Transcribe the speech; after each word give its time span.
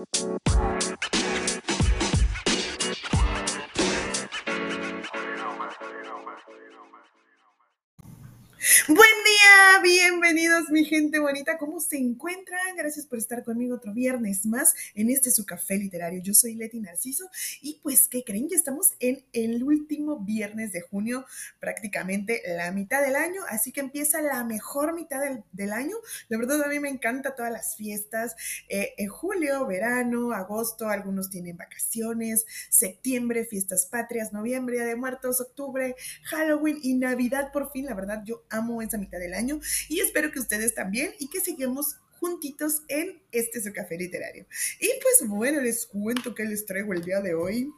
Buen 0.00 0.79
mi 10.70 10.84
gente 10.84 11.18
bonita, 11.18 11.58
¿cómo 11.58 11.80
se 11.80 11.96
encuentran? 11.96 12.76
Gracias 12.76 13.06
por 13.06 13.18
estar 13.18 13.44
conmigo 13.44 13.76
otro 13.76 13.92
viernes 13.92 14.46
más 14.46 14.74
en 14.94 15.10
este 15.10 15.30
su 15.30 15.44
café 15.44 15.76
literario. 15.76 16.22
Yo 16.22 16.34
soy 16.34 16.54
Leti 16.54 16.80
Narciso 16.80 17.28
y 17.60 17.80
pues, 17.82 18.06
¿qué 18.08 18.22
creen? 18.24 18.48
Ya 18.48 18.56
estamos 18.56 18.92
en 19.00 19.24
el 19.32 19.62
último 19.62 20.20
viernes 20.20 20.72
de 20.72 20.80
junio, 20.80 21.26
prácticamente 21.58 22.42
la 22.46 22.70
mitad 22.72 23.02
del 23.02 23.16
año, 23.16 23.42
así 23.48 23.72
que 23.72 23.80
empieza 23.80 24.22
la 24.22 24.44
mejor 24.44 24.94
mitad 24.94 25.20
del, 25.52 25.72
año. 25.72 25.96
La 26.28 26.38
verdad 26.38 26.62
a 26.62 26.68
mí 26.68 26.80
me 26.80 26.88
encanta 26.88 27.34
todas 27.34 27.52
las 27.52 27.76
fiestas, 27.76 28.34
eh, 28.68 28.94
en 28.96 29.08
julio, 29.08 29.66
verano, 29.66 30.32
agosto, 30.32 30.88
algunos 30.88 31.30
tienen 31.30 31.56
vacaciones, 31.56 32.46
septiembre, 32.68 33.44
fiestas 33.44 33.86
patrias, 33.86 34.32
noviembre, 34.32 34.76
Día 34.76 34.84
de 34.84 34.96
Muertos, 34.96 35.40
octubre, 35.40 35.94
Halloween 36.24 36.78
y 36.82 36.94
Navidad 36.94 37.52
por 37.52 37.70
fin, 37.72 37.86
la 37.86 37.94
verdad 37.94 38.22
yo 38.24 38.44
amo 38.50 38.82
esa 38.82 38.98
mitad 38.98 39.18
del 39.18 39.34
año 39.34 39.60
y 39.88 40.00
espero 40.00 40.32
que 40.32 40.38
ustedes 40.38 40.59
también 40.68 41.12
y 41.18 41.28
que 41.28 41.40
sigamos 41.40 41.96
juntitos 42.20 42.82
en 42.88 43.22
este 43.32 43.60
su 43.60 43.72
café 43.72 43.96
literario. 43.96 44.46
Y 44.80 44.90
pues 45.02 45.28
bueno, 45.28 45.60
les 45.60 45.86
cuento 45.86 46.34
que 46.34 46.44
les 46.44 46.66
traigo 46.66 46.92
el 46.92 47.02
día 47.02 47.20
de 47.20 47.34
hoy. 47.34 47.72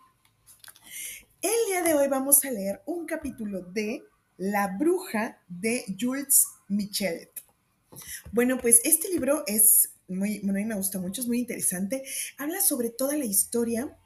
El 1.41 1.67
día 1.69 1.83
de 1.83 1.95
hoy 1.95 2.09
vamos 2.09 2.45
a 2.45 2.51
leer 2.51 2.83
un 2.87 3.07
capítulo 3.07 3.63
de 3.63 4.03
La 4.37 4.77
bruja 4.79 5.41
de 5.49 5.85
Jules 5.99 6.47
Michelet. 6.69 7.31
Bueno, 8.33 8.59
pues 8.59 8.81
este 8.85 9.09
libro 9.11 9.45
es 9.47 9.91
muy, 10.09 10.41
bueno, 10.41 10.61
a 10.61 10.65
me 10.67 10.75
gusta 10.75 10.99
mucho, 10.99 11.21
es 11.21 11.29
muy 11.29 11.39
interesante. 11.39 12.03
Habla 12.39 12.61
sobre 12.61 12.91
toda 12.91 13.17
la 13.17 13.25
historia 13.25 13.97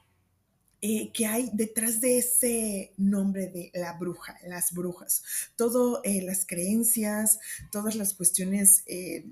eh, 0.79 1.11
que 1.11 1.25
hay 1.25 1.49
detrás 1.53 2.01
de 2.01 2.19
ese 2.19 2.93
nombre 2.97 3.47
de 3.47 3.71
la 3.73 3.93
bruja, 3.93 4.37
las 4.45 4.71
brujas. 4.71 5.23
Todas 5.55 6.01
eh, 6.03 6.21
las 6.21 6.45
creencias, 6.45 7.39
todas 7.71 7.95
las 7.95 8.13
cuestiones 8.13 8.83
eh, 8.85 9.25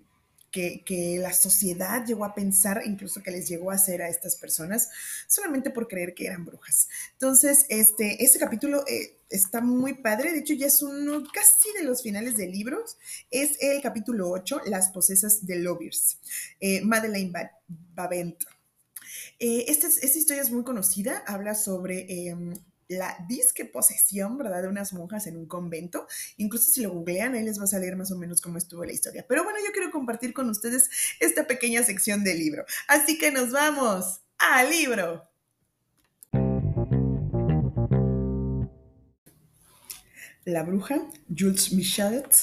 que, 0.49 1.19
la 1.19 1.33
sociedad 1.33 2.03
llegó 2.03 2.25
a 2.25 2.33
pensar, 2.33 2.81
incluso 2.85 3.21
que 3.21 3.29
les 3.29 3.47
llegó 3.47 3.69
a 3.69 3.75
hacer 3.75 4.01
a 4.01 4.09
estas 4.09 4.37
personas, 4.37 4.89
solamente 5.27 5.69
por 5.69 5.87
creer 5.87 6.15
que 6.15 6.25
eran 6.25 6.45
brujas. 6.45 6.87
Entonces, 7.11 7.65
este, 7.69 8.23
este 8.23 8.39
capítulo 8.39 8.83
está 9.29 9.61
muy 9.61 9.93
padre, 9.95 10.31
de 10.31 10.39
hecho 10.39 10.53
ya 10.53 10.67
es 10.67 10.81
uno 10.81 11.23
casi 11.31 11.73
de 11.77 11.83
los 11.83 12.01
finales 12.01 12.37
del 12.37 12.53
libro, 12.53 12.83
es 13.29 13.61
el 13.61 13.81
capítulo 13.81 14.31
8, 14.31 14.61
Las 14.65 14.89
posesas 14.89 15.45
de 15.45 15.59
Loviers, 15.59 16.17
Madeleine 16.83 17.31
Babent. 17.93 18.54
Eh, 19.39 19.65
esta, 19.67 19.87
historia 19.87 20.41
es 20.41 20.51
muy 20.51 20.63
conocida, 20.63 21.23
habla 21.27 21.55
sobre 21.55 22.27
em, 22.29 22.53
la 22.87 23.17
disque 23.27 23.65
posesión, 23.65 24.37
¿verdad?, 24.37 24.61
de 24.61 24.69
unas 24.69 24.93
monjas 24.93 25.27
en 25.27 25.37
un 25.37 25.45
convento. 25.45 26.07
Incluso 26.37 26.71
si 26.71 26.81
lo 26.81 26.91
googlean, 26.91 27.33
ahí 27.33 27.43
les 27.43 27.59
va 27.59 27.65
a 27.65 27.67
salir 27.67 27.95
más 27.95 28.11
o 28.11 28.17
menos 28.17 28.41
cómo 28.41 28.57
estuvo 28.57 28.85
la 28.85 28.93
historia. 28.93 29.25
Pero 29.27 29.43
bueno, 29.43 29.59
yo 29.65 29.71
quiero 29.73 29.91
compartir 29.91 30.33
con 30.33 30.49
ustedes 30.49 30.89
esta 31.19 31.47
pequeña 31.47 31.83
sección 31.83 32.23
del 32.23 32.39
libro. 32.39 32.65
Así 32.87 33.17
que 33.17 33.31
nos 33.31 33.51
vamos 33.51 34.21
al 34.37 34.69
libro. 34.69 35.27
La 40.45 40.61
bruja, 40.61 41.01
Jules 41.27 41.73
Michelet, 41.73 42.35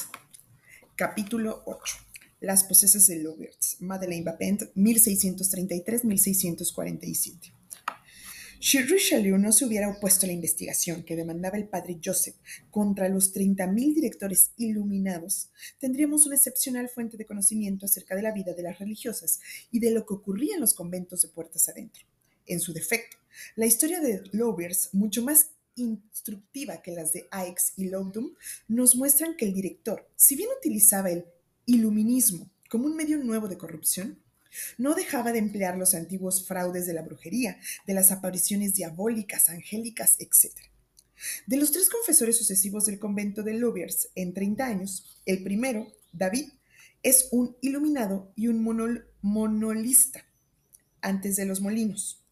capítulo 0.95 1.63
8. 1.65 2.12
Las 2.43 2.63
posesas 2.65 3.07
de 3.07 3.17
Loberts, 3.19 3.77
Madeleine 3.79 4.25
Bapent, 4.25 4.63
1633-1647. 4.75 7.53
Si 8.59 8.81
Richelieu 8.81 9.37
no 9.37 9.53
se 9.53 9.63
hubiera 9.63 9.87
opuesto 9.87 10.25
a 10.25 10.27
la 10.27 10.33
investigación 10.33 11.03
que 11.03 11.15
demandaba 11.15 11.57
el 11.57 11.69
padre 11.69 12.01
Joseph 12.03 12.35
contra 12.69 13.07
los 13.07 13.33
30.000 13.33 13.95
directores 13.95 14.51
iluminados, 14.57 15.51
tendríamos 15.79 16.25
una 16.25 16.35
excepcional 16.35 16.89
fuente 16.89 17.15
de 17.15 17.25
conocimiento 17.25 17.85
acerca 17.85 18.13
de 18.13 18.23
la 18.23 18.33
vida 18.33 18.51
de 18.51 18.63
las 18.63 18.77
religiosas 18.77 19.39
y 19.71 19.79
de 19.79 19.91
lo 19.91 20.05
que 20.05 20.15
ocurría 20.15 20.55
en 20.55 20.61
los 20.61 20.73
conventos 20.73 21.21
de 21.21 21.29
puertas 21.29 21.69
adentro. 21.69 22.03
En 22.45 22.59
su 22.59 22.73
defecto, 22.73 23.15
la 23.55 23.67
historia 23.67 24.01
de 24.01 24.21
Lovers, 24.33 24.89
mucho 24.91 25.23
más 25.23 25.51
instructiva 25.75 26.81
que 26.81 26.91
las 26.91 27.13
de 27.13 27.25
Aix 27.31 27.71
y 27.77 27.85
Lowdom, 27.85 28.33
nos 28.67 28.97
muestran 28.97 29.37
que 29.37 29.45
el 29.45 29.53
director, 29.53 30.11
si 30.17 30.35
bien 30.35 30.49
utilizaba 30.57 31.09
el 31.09 31.23
iluminismo 31.65 32.49
como 32.69 32.85
un 32.85 32.95
medio 32.95 33.17
nuevo 33.17 33.47
de 33.47 33.57
corrupción, 33.57 34.19
no 34.77 34.93
dejaba 34.93 35.31
de 35.31 35.39
emplear 35.39 35.77
los 35.77 35.93
antiguos 35.93 36.47
fraudes 36.47 36.85
de 36.85 36.93
la 36.93 37.01
brujería, 37.01 37.59
de 37.85 37.93
las 37.93 38.11
apariciones 38.11 38.75
diabólicas, 38.75 39.49
angélicas, 39.49 40.15
etc. 40.19 40.51
De 41.45 41.57
los 41.57 41.71
tres 41.71 41.89
confesores 41.89 42.37
sucesivos 42.37 42.85
del 42.85 42.99
convento 42.99 43.43
de 43.43 43.53
Loviers 43.53 44.09
en 44.15 44.33
30 44.33 44.65
años, 44.65 45.21
el 45.25 45.43
primero, 45.43 45.87
David, 46.11 46.49
es 47.01 47.27
un 47.31 47.57
iluminado 47.61 48.31
y 48.35 48.47
un 48.47 48.63
monolista 49.21 50.25
antes 51.01 51.35
de 51.35 51.45
los 51.45 51.61
molinos. 51.61 52.23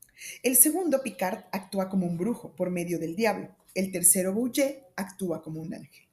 El 0.44 0.56
segundo, 0.56 1.02
Picard, 1.04 1.46
actúa 1.52 1.90
como 1.90 2.06
un 2.06 2.18
brujo 2.18 2.56
por 2.56 2.70
medio 2.70 3.00
del 3.00 3.16
diablo. 3.16 3.56
El 3.74 3.92
tercero, 3.92 4.34
Bouget, 4.34 4.86
actúa 4.96 5.42
como 5.42 5.62
un 5.62 5.74
ángel. 5.74 6.11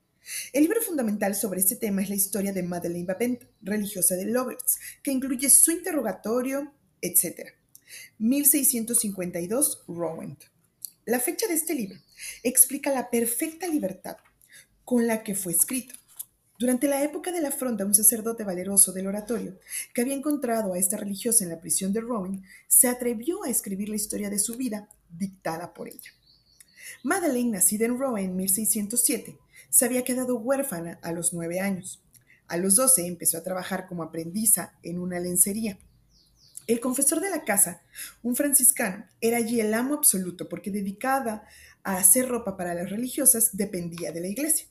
El 0.52 0.62
libro 0.62 0.82
fundamental 0.82 1.34
sobre 1.34 1.60
este 1.60 1.76
tema 1.76 2.02
es 2.02 2.08
la 2.08 2.14
historia 2.14 2.52
de 2.52 2.62
Madeleine 2.62 3.06
Babent, 3.06 3.44
religiosa 3.62 4.14
de 4.14 4.26
Loverts, 4.26 4.78
que 5.02 5.10
incluye 5.10 5.48
su 5.50 5.70
interrogatorio, 5.70 6.72
etc. 7.00 7.54
1652, 8.18 9.84
Rowent. 9.88 10.44
La 11.06 11.20
fecha 11.20 11.46
de 11.46 11.54
este 11.54 11.74
libro 11.74 11.98
explica 12.42 12.92
la 12.92 13.10
perfecta 13.10 13.66
libertad 13.66 14.16
con 14.84 15.06
la 15.06 15.22
que 15.22 15.34
fue 15.34 15.52
escrito. 15.52 15.94
Durante 16.58 16.88
la 16.88 17.02
época 17.02 17.30
de 17.30 17.40
la 17.40 17.48
afronta, 17.48 17.86
un 17.86 17.94
sacerdote 17.94 18.42
valeroso 18.42 18.92
del 18.92 19.06
oratorio, 19.06 19.58
que 19.94 20.00
había 20.02 20.14
encontrado 20.14 20.74
a 20.74 20.78
esta 20.78 20.96
religiosa 20.96 21.44
en 21.44 21.50
la 21.50 21.60
prisión 21.60 21.92
de 21.92 22.00
Rowan, 22.00 22.42
se 22.66 22.88
atrevió 22.88 23.44
a 23.44 23.48
escribir 23.48 23.88
la 23.88 23.96
historia 23.96 24.28
de 24.28 24.40
su 24.40 24.56
vida 24.56 24.88
dictada 25.08 25.72
por 25.72 25.88
ella. 25.88 26.10
Madeleine, 27.04 27.52
nacida 27.52 27.86
en 27.86 27.98
Rowan 27.98 28.24
en 28.24 28.36
1607, 28.36 29.38
se 29.70 29.84
había 29.84 30.04
quedado 30.04 30.36
huérfana 30.36 30.98
a 31.02 31.12
los 31.12 31.32
nueve 31.32 31.60
años. 31.60 32.02
A 32.46 32.56
los 32.56 32.76
doce 32.76 33.06
empezó 33.06 33.38
a 33.38 33.42
trabajar 33.42 33.86
como 33.86 34.02
aprendiza 34.02 34.72
en 34.82 34.98
una 34.98 35.20
lencería. 35.20 35.78
El 36.66 36.80
confesor 36.80 37.20
de 37.20 37.30
la 37.30 37.44
casa, 37.44 37.82
un 38.22 38.36
franciscano, 38.36 39.06
era 39.20 39.38
allí 39.38 39.60
el 39.60 39.72
amo 39.72 39.94
absoluto 39.94 40.48
porque 40.48 40.70
dedicada 40.70 41.46
a 41.82 41.96
hacer 41.96 42.28
ropa 42.28 42.56
para 42.56 42.74
las 42.74 42.90
religiosas 42.90 43.56
dependía 43.56 44.12
de 44.12 44.20
la 44.20 44.28
iglesia. 44.28 44.66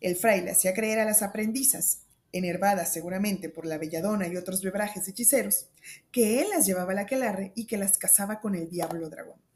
El 0.00 0.16
fraile 0.16 0.52
hacía 0.52 0.74
creer 0.74 1.00
a 1.00 1.04
las 1.04 1.22
aprendizas, 1.22 2.02
enervadas 2.32 2.92
seguramente 2.92 3.48
por 3.48 3.66
la 3.66 3.78
belladona 3.78 4.26
y 4.28 4.36
otros 4.36 4.62
bebrajes 4.62 5.08
hechiceros, 5.08 5.66
que 6.12 6.40
él 6.40 6.48
las 6.50 6.66
llevaba 6.66 6.92
a 6.92 6.94
la 6.94 7.06
quelarre 7.06 7.52
y 7.54 7.66
que 7.66 7.78
las 7.78 7.98
casaba 7.98 8.40
con 8.40 8.54
el 8.54 8.68
diablo 8.68 9.08
dragón. 9.08 9.47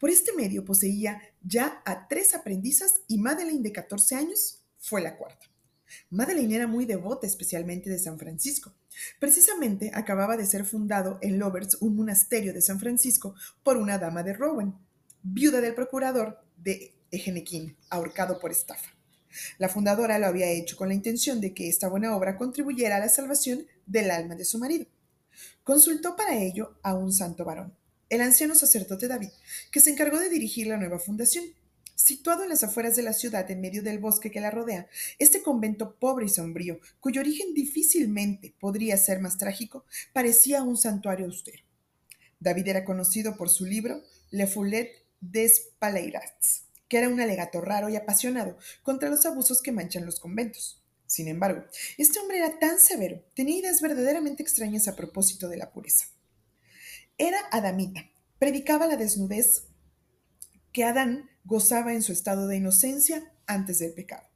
Por 0.00 0.10
este 0.10 0.32
medio 0.32 0.64
poseía 0.64 1.20
ya 1.42 1.82
a 1.84 2.08
tres 2.08 2.34
aprendizas 2.34 3.00
y 3.06 3.18
Madeleine 3.18 3.62
de 3.62 3.72
14 3.72 4.14
años 4.16 4.62
fue 4.78 5.00
la 5.00 5.16
cuarta. 5.16 5.46
Madeleine 6.10 6.56
era 6.56 6.66
muy 6.66 6.84
devota 6.84 7.26
especialmente 7.26 7.90
de 7.90 7.98
San 7.98 8.18
Francisco. 8.18 8.74
Precisamente 9.20 9.90
acababa 9.94 10.36
de 10.36 10.46
ser 10.46 10.64
fundado 10.64 11.18
en 11.22 11.38
Lovers 11.38 11.76
un 11.80 11.96
monasterio 11.96 12.52
de 12.52 12.62
San 12.62 12.80
Francisco 12.80 13.34
por 13.62 13.76
una 13.76 13.98
dama 13.98 14.22
de 14.22 14.32
Rowan, 14.32 14.78
viuda 15.22 15.60
del 15.60 15.74
procurador 15.74 16.40
de 16.56 16.94
Egenequín, 17.10 17.76
ahorcado 17.90 18.38
por 18.40 18.50
estafa. 18.50 18.90
La 19.58 19.68
fundadora 19.68 20.18
lo 20.18 20.26
había 20.26 20.50
hecho 20.50 20.76
con 20.76 20.88
la 20.88 20.94
intención 20.94 21.40
de 21.40 21.52
que 21.52 21.68
esta 21.68 21.88
buena 21.88 22.16
obra 22.16 22.36
contribuyera 22.36 22.96
a 22.96 23.00
la 23.00 23.08
salvación 23.08 23.66
del 23.84 24.10
alma 24.10 24.34
de 24.34 24.44
su 24.44 24.58
marido. 24.58 24.86
Consultó 25.62 26.16
para 26.16 26.38
ello 26.38 26.78
a 26.82 26.94
un 26.94 27.12
santo 27.12 27.44
varón, 27.44 27.74
el 28.08 28.20
anciano 28.20 28.54
sacerdote 28.54 29.08
David, 29.08 29.30
que 29.70 29.80
se 29.80 29.90
encargó 29.90 30.18
de 30.18 30.30
dirigir 30.30 30.66
la 30.66 30.76
nueva 30.76 30.98
fundación. 30.98 31.44
Situado 31.94 32.42
en 32.42 32.50
las 32.50 32.62
afueras 32.62 32.94
de 32.94 33.02
la 33.02 33.14
ciudad, 33.14 33.50
en 33.50 33.62
medio 33.62 33.82
del 33.82 33.98
bosque 33.98 34.30
que 34.30 34.40
la 34.40 34.50
rodea, 34.50 34.86
este 35.18 35.42
convento 35.42 35.94
pobre 35.94 36.26
y 36.26 36.28
sombrío, 36.28 36.78
cuyo 37.00 37.22
origen 37.22 37.54
difícilmente 37.54 38.54
podría 38.60 38.98
ser 38.98 39.20
más 39.20 39.38
trágico, 39.38 39.86
parecía 40.12 40.62
un 40.62 40.76
santuario 40.76 41.24
austero. 41.24 41.62
David 42.38 42.68
era 42.68 42.84
conocido 42.84 43.36
por 43.36 43.48
su 43.48 43.64
libro 43.64 44.02
Le 44.30 44.46
Foulet 44.46 44.90
des 45.20 45.70
Paleirats, 45.78 46.64
que 46.86 46.98
era 46.98 47.08
un 47.08 47.18
alegato 47.18 47.62
raro 47.62 47.88
y 47.88 47.96
apasionado 47.96 48.58
contra 48.82 49.08
los 49.08 49.24
abusos 49.24 49.62
que 49.62 49.72
manchan 49.72 50.04
los 50.04 50.20
conventos. 50.20 50.82
Sin 51.06 51.28
embargo, 51.28 51.64
este 51.96 52.18
hombre 52.18 52.38
era 52.38 52.58
tan 52.58 52.78
severo, 52.78 53.24
tenía 53.34 53.60
ideas 53.60 53.80
verdaderamente 53.80 54.42
extrañas 54.42 54.86
a 54.86 54.96
propósito 54.96 55.48
de 55.48 55.56
la 55.56 55.72
pureza. 55.72 56.06
Era 57.18 57.38
adamita, 57.50 58.10
predicaba 58.38 58.86
la 58.86 58.96
desnudez 58.96 59.68
que 60.72 60.84
Adán 60.84 61.30
gozaba 61.44 61.94
en 61.94 62.02
su 62.02 62.12
estado 62.12 62.46
de 62.46 62.58
inocencia 62.58 63.32
antes 63.46 63.78
del 63.78 63.94
pecado. 63.94 64.28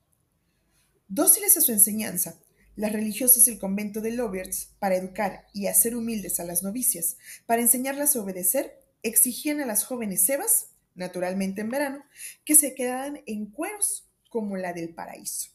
Dóciles 1.07 1.59
a 1.59 1.61
su 1.61 1.73
enseñanza, 1.73 2.41
las 2.77 2.93
religiosas 2.93 3.45
del 3.45 3.59
convento 3.59 4.01
de 4.01 4.13
Loberts, 4.13 4.71
para 4.79 4.97
educar 4.97 5.47
y 5.53 5.67
hacer 5.67 5.95
humildes 5.95 6.41
a 6.41 6.45
las 6.45 6.63
novicias, 6.63 7.19
para 7.45 7.61
enseñarlas 7.61 8.17
a 8.17 8.23
obedecer, 8.23 8.81
exigían 9.03 9.61
a 9.61 9.67
las 9.67 9.85
jóvenes 9.85 10.23
Sebas, 10.23 10.69
naturalmente 10.95 11.61
en 11.61 11.69
verano, 11.69 12.05
que 12.47 12.55
se 12.55 12.75
quedaran 12.75 13.21
en 13.27 13.51
cueros 13.51 14.11
como 14.31 14.57
la 14.57 14.73
del 14.73 14.95
paraíso. 14.95 15.51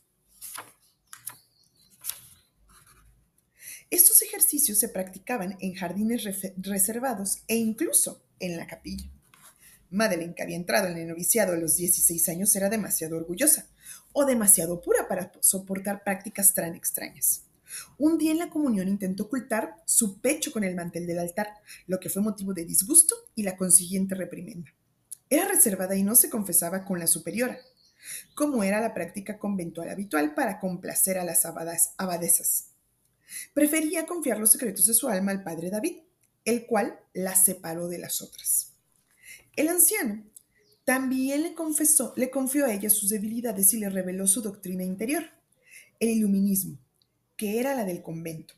Estos 3.96 4.22
ejercicios 4.22 4.78
se 4.78 4.90
practicaban 4.90 5.56
en 5.62 5.74
jardines 5.74 6.26
reservados 6.58 7.44
e 7.48 7.56
incluso 7.56 8.26
en 8.42 8.58
la 8.58 8.68
capilla. 8.68 9.10
Madeleine, 9.90 10.36
que 10.36 10.44
había 10.44 10.58
entrado 10.58 10.90
en 10.90 10.98
el 10.98 11.08
noviciado 11.08 11.54
a 11.54 11.56
los 11.56 11.78
16 11.78 12.28
años, 12.28 12.54
era 12.58 12.68
demasiado 12.68 13.16
orgullosa 13.16 13.70
o 14.12 14.26
demasiado 14.26 14.82
pura 14.82 15.08
para 15.08 15.32
soportar 15.40 16.04
prácticas 16.04 16.54
tan 16.54 16.76
extrañas. 16.76 17.44
Un 17.98 18.18
día 18.18 18.34
en 18.34 18.40
la 18.40 18.50
comunión 18.50 18.90
intentó 18.90 19.24
ocultar 19.24 19.82
su 19.86 20.20
pecho 20.20 20.52
con 20.52 20.66
el 20.66 20.76
mantel 20.76 21.08
del 21.08 21.20
altar, 21.20 21.54
lo 21.88 22.02
que 22.02 22.10
fue 22.10 22.22
motivo 22.22 22.54
de 22.54 22.66
disgusto 22.66 23.16
y 23.34 23.44
la 23.44 23.56
consiguiente 23.56 24.14
reprimenda. 24.14 24.74
Era 25.30 25.48
reservada 25.48 25.96
y 25.96 26.04
no 26.04 26.16
se 26.16 26.30
confesaba 26.30 26.84
con 26.84 27.00
la 27.00 27.08
superiora, 27.08 27.60
como 28.34 28.62
era 28.66 28.82
la 28.82 28.94
práctica 28.94 29.40
conventual 29.40 29.88
habitual 29.88 30.34
para 30.36 30.60
complacer 30.60 31.18
a 31.18 31.24
las 31.24 31.46
abadesas. 31.46 32.75
Prefería 33.54 34.06
confiar 34.06 34.40
los 34.40 34.52
secretos 34.52 34.86
de 34.86 34.94
su 34.94 35.08
alma 35.08 35.32
al 35.32 35.44
padre 35.44 35.70
David, 35.70 35.98
el 36.46 36.66
cual 36.66 37.00
la 37.14 37.36
separó 37.36 37.88
de 37.88 37.98
las 37.98 38.22
otras. 38.22 38.74
El 39.56 39.70
anciano 39.70 40.24
también 40.84 41.42
le 41.42 41.56
confesó, 41.56 42.14
le 42.16 42.30
confió 42.30 42.66
a 42.66 42.74
ella 42.74 42.90
sus 42.90 43.10
debilidades 43.10 43.74
y 43.74 43.80
le 43.80 43.90
reveló 43.90 44.28
su 44.28 44.42
doctrina 44.42 44.84
interior, 44.84 45.24
el 46.00 46.10
iluminismo, 46.10 46.78
que 47.36 47.60
era 47.60 47.74
la 47.74 47.86
del 47.86 48.04
convento. 48.04 48.54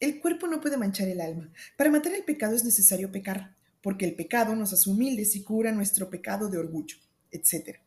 El 0.00 0.18
cuerpo 0.18 0.46
no 0.46 0.60
puede 0.60 0.78
manchar 0.78 1.08
el 1.08 1.20
alma. 1.20 1.52
Para 1.76 1.90
matar 1.90 2.14
el 2.14 2.24
pecado 2.24 2.56
es 2.56 2.64
necesario 2.64 3.12
pecar, 3.12 3.54
porque 3.82 4.06
el 4.06 4.14
pecado 4.14 4.56
nos 4.56 4.72
hace 4.72 4.90
humildes 4.90 5.36
y 5.36 5.44
cura 5.44 5.72
nuestro 5.72 6.10
pecado 6.10 6.48
de 6.48 6.58
orgullo, 6.58 6.96
etc. 7.30 7.78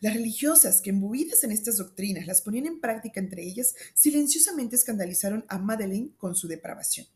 Las 0.00 0.14
religiosas 0.14 0.80
que 0.80 0.90
embuidas 0.90 1.44
en 1.44 1.52
estas 1.52 1.78
doctrinas 1.78 2.26
las 2.26 2.42
ponían 2.42 2.66
en 2.66 2.80
práctica 2.80 3.20
entre 3.20 3.42
ellas, 3.42 3.74
silenciosamente 3.94 4.76
escandalizaron 4.76 5.44
a 5.48 5.58
Madeleine 5.58 6.10
con 6.16 6.34
su 6.34 6.48
depravación. 6.48 7.06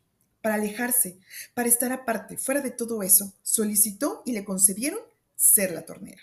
Para 0.42 0.54
alejarse, 0.54 1.18
para 1.54 1.68
estar 1.68 1.92
aparte, 1.92 2.36
fuera 2.36 2.60
de 2.60 2.70
todo 2.70 3.02
eso, 3.02 3.34
solicitó 3.42 4.22
y 4.24 4.32
le 4.32 4.44
concedieron 4.44 5.00
ser 5.36 5.72
la 5.72 5.84
tornera. 5.84 6.22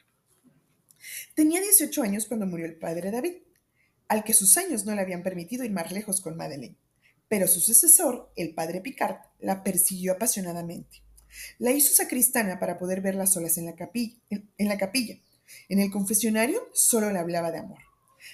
Tenía 1.35 1.61
18 1.61 2.01
años 2.03 2.25
cuando 2.25 2.45
murió 2.45 2.65
el 2.65 2.77
padre 2.77 3.11
David, 3.11 3.35
al 4.07 4.23
que 4.23 4.33
sus 4.33 4.57
años 4.57 4.85
no 4.85 4.95
le 4.95 5.01
habían 5.01 5.23
permitido 5.23 5.63
ir 5.63 5.71
más 5.71 5.91
lejos 5.91 6.21
con 6.21 6.37
Madeleine. 6.37 6.77
Pero 7.27 7.47
su 7.47 7.59
sucesor, 7.59 8.31
el 8.35 8.53
padre 8.53 8.81
Picard, 8.81 9.17
la 9.39 9.63
persiguió 9.63 10.13
apasionadamente. 10.13 11.01
La 11.57 11.71
hizo 11.71 11.93
sacristana 11.93 12.59
para 12.59 12.77
poder 12.77 13.01
verla 13.01 13.25
solas 13.25 13.57
en 13.57 13.65
la 13.65 13.75
capilla, 13.75 14.17
en 14.29 14.67
la 14.67 14.77
capilla 14.77 15.19
en 15.69 15.79
el 15.79 15.91
confesionario 15.91 16.69
solo 16.73 17.11
le 17.11 17.19
hablaba 17.19 17.51
de 17.51 17.59
amor. 17.59 17.79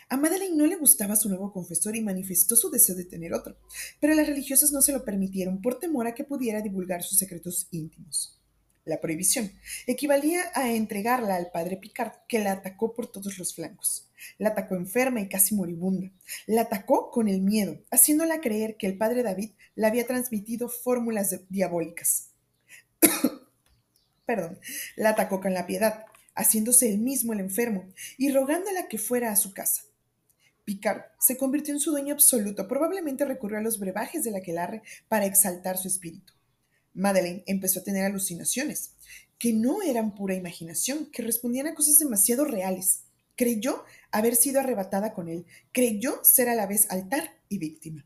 A 0.09 0.17
Madeleine 0.17 0.55
no 0.55 0.65
le 0.65 0.75
gustaba 0.75 1.15
su 1.15 1.29
nuevo 1.29 1.51
confesor 1.51 1.95
y 1.95 2.01
manifestó 2.01 2.55
su 2.55 2.69
deseo 2.69 2.95
de 2.95 3.05
tener 3.05 3.33
otro, 3.33 3.57
pero 3.99 4.13
las 4.13 4.27
religiosas 4.27 4.71
no 4.71 4.81
se 4.81 4.93
lo 4.93 5.03
permitieron 5.03 5.61
por 5.61 5.79
temor 5.79 6.07
a 6.07 6.13
que 6.13 6.23
pudiera 6.23 6.61
divulgar 6.61 7.03
sus 7.03 7.17
secretos 7.17 7.67
íntimos. 7.71 8.37
La 8.83 8.99
prohibición 8.99 9.51
equivalía 9.85 10.41
a 10.55 10.71
entregarla 10.71 11.35
al 11.35 11.51
padre 11.51 11.77
Picard, 11.77 12.13
que 12.27 12.39
la 12.39 12.53
atacó 12.53 12.93
por 12.93 13.11
todos 13.11 13.37
los 13.37 13.53
flancos. 13.53 14.09
La 14.39 14.49
atacó 14.49 14.75
enferma 14.75 15.21
y 15.21 15.29
casi 15.29 15.53
moribunda. 15.53 16.11
La 16.47 16.61
atacó 16.61 17.11
con 17.11 17.27
el 17.27 17.41
miedo, 17.41 17.79
haciéndola 17.91 18.41
creer 18.41 18.77
que 18.77 18.87
el 18.87 18.97
padre 18.97 19.21
David 19.21 19.51
le 19.75 19.87
había 19.87 20.07
transmitido 20.07 20.67
fórmulas 20.67 21.39
diabólicas. 21.49 22.29
Perdón, 24.25 24.59
la 24.95 25.09
atacó 25.11 25.41
con 25.41 25.53
la 25.53 25.67
piedad, 25.67 26.05
haciéndose 26.35 26.89
él 26.89 26.99
mismo 26.99 27.33
el 27.33 27.39
enfermo 27.39 27.87
y 28.17 28.31
rogándola 28.31 28.87
que 28.87 28.97
fuera 28.97 29.31
a 29.31 29.35
su 29.35 29.53
casa. 29.53 29.83
Picard 30.63 31.01
se 31.19 31.37
convirtió 31.37 31.73
en 31.73 31.79
su 31.79 31.91
dueño 31.91 32.13
absoluto, 32.13 32.67
probablemente 32.67 33.25
recurrió 33.25 33.57
a 33.57 33.61
los 33.61 33.79
brebajes 33.79 34.23
de 34.23 34.31
la 34.31 34.39
aquelarre 34.39 34.83
para 35.07 35.25
exaltar 35.25 35.77
su 35.77 35.87
espíritu. 35.87 36.33
Madeleine 36.93 37.43
empezó 37.47 37.79
a 37.79 37.83
tener 37.83 38.05
alucinaciones, 38.05 38.91
que 39.39 39.53
no 39.53 39.81
eran 39.81 40.13
pura 40.13 40.35
imaginación, 40.35 41.07
que 41.11 41.23
respondían 41.23 41.67
a 41.67 41.73
cosas 41.73 41.97
demasiado 41.97 42.45
reales. 42.45 43.03
Creyó 43.35 43.83
haber 44.11 44.35
sido 44.35 44.59
arrebatada 44.59 45.13
con 45.13 45.29
él, 45.29 45.45
creyó 45.71 46.19
ser 46.23 46.47
a 46.49 46.55
la 46.55 46.67
vez 46.67 46.85
altar 46.91 47.31
y 47.49 47.57
víctima. 47.57 48.05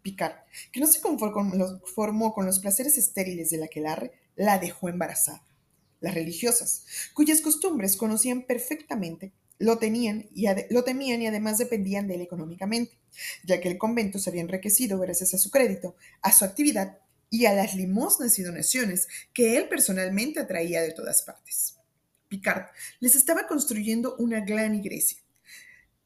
Picard, 0.00 0.36
que 0.72 0.80
no 0.80 0.86
se 0.86 1.00
conformó 1.02 2.32
con 2.32 2.46
los 2.46 2.60
placeres 2.60 2.96
estériles 2.96 3.50
de 3.50 3.58
la 3.58 3.66
aquelarre, 3.66 4.12
la 4.36 4.58
dejó 4.58 4.88
embarazada 4.88 5.44
las 6.00 6.14
religiosas, 6.14 6.84
cuyas 7.14 7.40
costumbres 7.40 7.96
conocían 7.96 8.42
perfectamente, 8.42 9.32
lo, 9.58 9.78
tenían 9.78 10.28
y 10.34 10.46
lo 10.70 10.84
temían 10.84 11.22
y 11.22 11.26
además 11.26 11.58
dependían 11.58 12.08
de 12.08 12.14
él 12.14 12.22
económicamente, 12.22 12.98
ya 13.44 13.60
que 13.60 13.68
el 13.68 13.78
convento 13.78 14.18
se 14.18 14.30
había 14.30 14.42
enriquecido 14.42 14.98
gracias 14.98 15.34
a 15.34 15.38
su 15.38 15.50
crédito, 15.50 15.94
a 16.22 16.32
su 16.32 16.44
actividad 16.44 16.98
y 17.28 17.46
a 17.46 17.52
las 17.52 17.74
limosnas 17.74 18.38
y 18.38 18.42
donaciones 18.42 19.06
que 19.32 19.56
él 19.56 19.68
personalmente 19.68 20.40
atraía 20.40 20.82
de 20.82 20.92
todas 20.92 21.22
partes. 21.22 21.76
Picard 22.28 22.66
les 23.00 23.16
estaba 23.16 23.46
construyendo 23.46 24.16
una 24.16 24.40
gran 24.40 24.74
iglesia. 24.74 25.18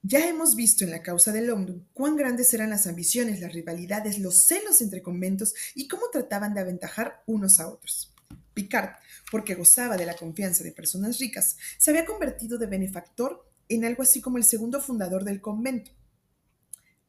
Ya 0.02 0.28
hemos 0.28 0.54
visto 0.54 0.84
en 0.84 0.90
la 0.90 1.02
causa 1.02 1.32
de 1.32 1.40
London 1.40 1.88
cuán 1.94 2.16
grandes 2.16 2.52
eran 2.52 2.70
las 2.70 2.86
ambiciones, 2.86 3.40
las 3.40 3.54
rivalidades, 3.54 4.18
los 4.18 4.46
celos 4.46 4.82
entre 4.82 5.00
conventos 5.00 5.54
y 5.74 5.88
cómo 5.88 6.10
trataban 6.12 6.52
de 6.52 6.60
aventajar 6.60 7.22
unos 7.26 7.60
a 7.60 7.68
otros. 7.68 8.13
Picard, 8.54 8.90
porque 9.30 9.54
gozaba 9.54 9.96
de 9.96 10.06
la 10.06 10.16
confianza 10.16 10.64
de 10.64 10.72
personas 10.72 11.18
ricas, 11.18 11.56
se 11.78 11.90
había 11.90 12.06
convertido 12.06 12.56
de 12.56 12.66
benefactor 12.66 13.50
en 13.68 13.84
algo 13.84 14.02
así 14.02 14.20
como 14.20 14.38
el 14.38 14.44
segundo 14.44 14.80
fundador 14.80 15.24
del 15.24 15.40
convento. 15.40 15.90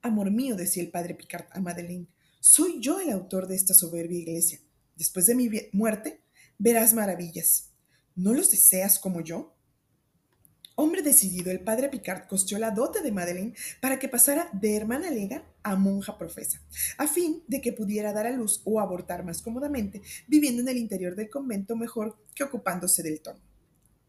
Amor 0.01 0.31
mío, 0.31 0.55
decía 0.55 0.83
el 0.83 0.91
padre 0.91 1.15
Picard 1.15 1.45
a 1.51 1.59
Madeleine, 1.59 2.07
soy 2.39 2.79
yo 2.79 2.99
el 2.99 3.09
autor 3.09 3.47
de 3.47 3.55
esta 3.55 3.73
soberbia 3.73 4.19
iglesia. 4.19 4.59
Después 4.95 5.25
de 5.25 5.35
mi 5.35 5.49
muerte, 5.71 6.21
verás 6.57 6.93
maravillas. 6.93 7.71
¿No 8.15 8.33
los 8.33 8.51
deseas 8.51 8.99
como 8.99 9.21
yo? 9.21 9.54
Hombre 10.77 11.01
decidido, 11.01 11.51
el 11.51 11.61
padre 11.61 11.87
Picard 11.87 12.27
costeó 12.27 12.59
la 12.59 12.71
dote 12.71 13.01
de 13.01 13.13
Madeleine 13.13 13.53
para 13.79 13.97
que 13.97 14.09
pasara 14.09 14.49
de 14.51 14.75
hermana 14.75 15.09
lega 15.09 15.45
a 15.63 15.77
monja 15.77 16.17
profesa, 16.17 16.61
a 16.97 17.07
fin 17.07 17.41
de 17.47 17.61
que 17.61 17.71
pudiera 17.71 18.11
dar 18.11 18.27
a 18.27 18.31
luz 18.31 18.61
o 18.65 18.81
abortar 18.81 19.23
más 19.23 19.41
cómodamente, 19.41 20.01
viviendo 20.27 20.61
en 20.61 20.67
el 20.67 20.77
interior 20.77 21.15
del 21.15 21.29
convento 21.29 21.77
mejor 21.77 22.17
que 22.35 22.43
ocupándose 22.43 23.03
del 23.03 23.21
tono. 23.21 23.39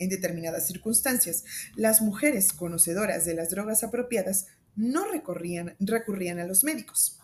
En 0.01 0.09
determinadas 0.09 0.67
circunstancias, 0.67 1.45
las 1.77 2.03
mujeres 2.03 2.53
conocedoras 2.53 3.25
de 3.25 3.35
las 3.35 3.51
drogas 3.51 3.85
apropiadas 3.85 4.47
no 4.75 5.05
recurrían 5.09 6.39
a 6.41 6.47
los 6.47 6.65
médicos. 6.65 7.21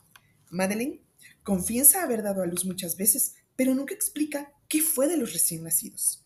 Madeleine 0.51 1.01
confiesa 1.43 2.05
haber 2.05 2.23
dado 2.23 2.43
a 2.43 2.47
luz 2.47 2.65
muchas 2.65 2.97
veces, 2.97 3.35
pero 3.57 3.75
nunca 3.75 3.93
explica 3.93 4.53
qué 4.69 4.81
fue 4.81 5.09
de 5.09 5.17
los 5.17 5.33
recién 5.33 5.65
nacidos. 5.65 6.25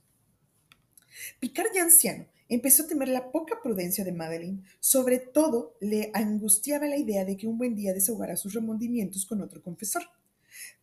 Picard 1.40 1.72
ya 1.74 1.82
anciano 1.82 2.26
Empezó 2.48 2.84
a 2.84 2.86
temer 2.86 3.08
la 3.08 3.32
poca 3.32 3.60
prudencia 3.60 4.04
de 4.04 4.12
Madeline, 4.12 4.62
sobre 4.78 5.18
todo 5.18 5.76
le 5.80 6.10
angustiaba 6.14 6.86
la 6.86 6.96
idea 6.96 7.24
de 7.24 7.36
que 7.36 7.48
un 7.48 7.58
buen 7.58 7.74
día 7.74 7.92
desahogara 7.92 8.36
sus 8.36 8.54
remordimientos 8.54 9.26
con 9.26 9.40
otro 9.40 9.60
confesor. 9.62 10.04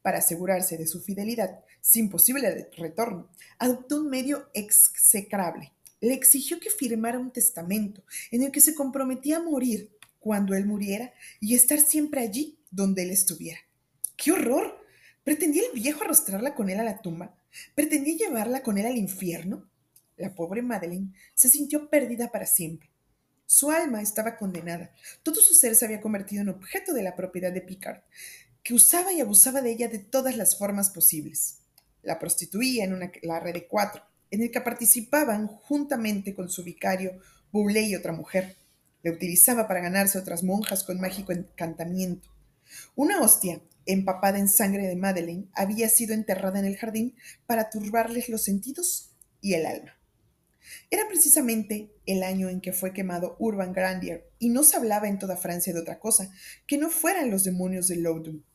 Para 0.01 0.17
asegurarse 0.17 0.77
de 0.77 0.87
su 0.87 1.01
fidelidad, 1.01 1.61
sin 1.79 2.09
posible 2.09 2.69
retorno, 2.75 3.29
adoptó 3.59 4.01
un 4.01 4.09
medio 4.09 4.49
execrable. 4.53 5.71
Le 6.01 6.13
exigió 6.13 6.59
que 6.59 6.69
firmara 6.69 7.17
un 7.17 7.31
testamento 7.31 8.03
en 8.31 8.43
el 8.43 8.51
que 8.51 8.59
se 8.59 8.75
comprometía 8.75 9.37
a 9.37 9.43
morir 9.43 9.89
cuando 10.19 10.55
él 10.55 10.65
muriera 10.65 11.13
y 11.39 11.55
estar 11.55 11.79
siempre 11.79 12.21
allí 12.21 12.59
donde 12.71 13.03
él 13.03 13.11
estuviera. 13.11 13.59
¡Qué 14.17 14.33
horror! 14.33 14.83
¿Pretendía 15.23 15.63
el 15.65 15.79
viejo 15.79 16.03
arrastrarla 16.03 16.55
con 16.55 16.69
él 16.69 16.79
a 16.79 16.83
la 16.83 17.01
tumba? 17.01 17.37
¿Pretendía 17.73 18.17
llevarla 18.17 18.63
con 18.63 18.77
él 18.77 18.85
al 18.85 18.97
infierno? 18.97 19.69
La 20.17 20.33
pobre 20.33 20.61
Madeleine 20.61 21.13
se 21.33 21.49
sintió 21.49 21.89
perdida 21.89 22.31
para 22.31 22.45
siempre. 22.45 22.89
Su 23.45 23.71
alma 23.71 24.01
estaba 24.01 24.37
condenada. 24.37 24.91
Todo 25.21 25.41
su 25.41 25.53
ser 25.53 25.75
se 25.75 25.85
había 25.85 26.01
convertido 26.01 26.41
en 26.41 26.49
objeto 26.49 26.93
de 26.93 27.03
la 27.03 27.15
propiedad 27.15 27.51
de 27.51 27.61
Picard, 27.61 28.01
que 28.63 28.73
usaba 28.73 29.11
y 29.11 29.21
abusaba 29.21 29.61
de 29.61 29.71
ella 29.71 29.87
de 29.87 29.99
todas 29.99 30.37
las 30.37 30.57
formas 30.57 30.89
posibles. 30.89 31.59
La 32.01 32.19
prostituía 32.19 32.83
en 32.83 32.93
una 32.93 33.39
red 33.39 33.53
de 33.53 33.67
cuatro, 33.67 34.03
en 34.31 34.41
el 34.41 34.51
que 34.51 34.61
participaban 34.61 35.47
juntamente 35.47 36.33
con 36.33 36.49
su 36.49 36.63
vicario 36.63 37.19
Boulet 37.51 37.85
y 37.85 37.95
otra 37.95 38.13
mujer. 38.13 38.55
La 39.03 39.11
utilizaba 39.11 39.67
para 39.67 39.81
ganarse 39.81 40.17
otras 40.17 40.43
monjas 40.43 40.83
con 40.83 40.99
mágico 40.99 41.31
encantamiento. 41.31 42.29
Una 42.95 43.21
hostia, 43.21 43.61
empapada 43.85 44.39
en 44.39 44.47
sangre 44.47 44.87
de 44.87 44.95
Madeleine, 44.95 45.49
había 45.53 45.89
sido 45.89 46.13
enterrada 46.13 46.59
en 46.59 46.65
el 46.65 46.77
jardín 46.77 47.15
para 47.45 47.69
turbarles 47.69 48.29
los 48.29 48.43
sentidos 48.43 49.11
y 49.41 49.53
el 49.53 49.65
alma. 49.65 49.93
Era 50.89 51.07
precisamente 51.07 51.91
el 52.05 52.23
año 52.23 52.49
en 52.49 52.61
que 52.61 52.73
fue 52.73 52.93
quemado 52.93 53.35
Urban 53.39 53.73
Grandier, 53.73 54.29
y 54.39 54.49
no 54.49 54.63
se 54.63 54.77
hablaba 54.77 55.07
en 55.07 55.19
toda 55.19 55.37
Francia 55.37 55.73
de 55.73 55.79
otra 55.79 55.99
cosa 55.99 56.31
que 56.67 56.77
no 56.77 56.89
fueran 56.89 57.31
los 57.31 57.43
demonios 57.43 57.87
de 57.87 57.97
Loudun. 57.97 58.45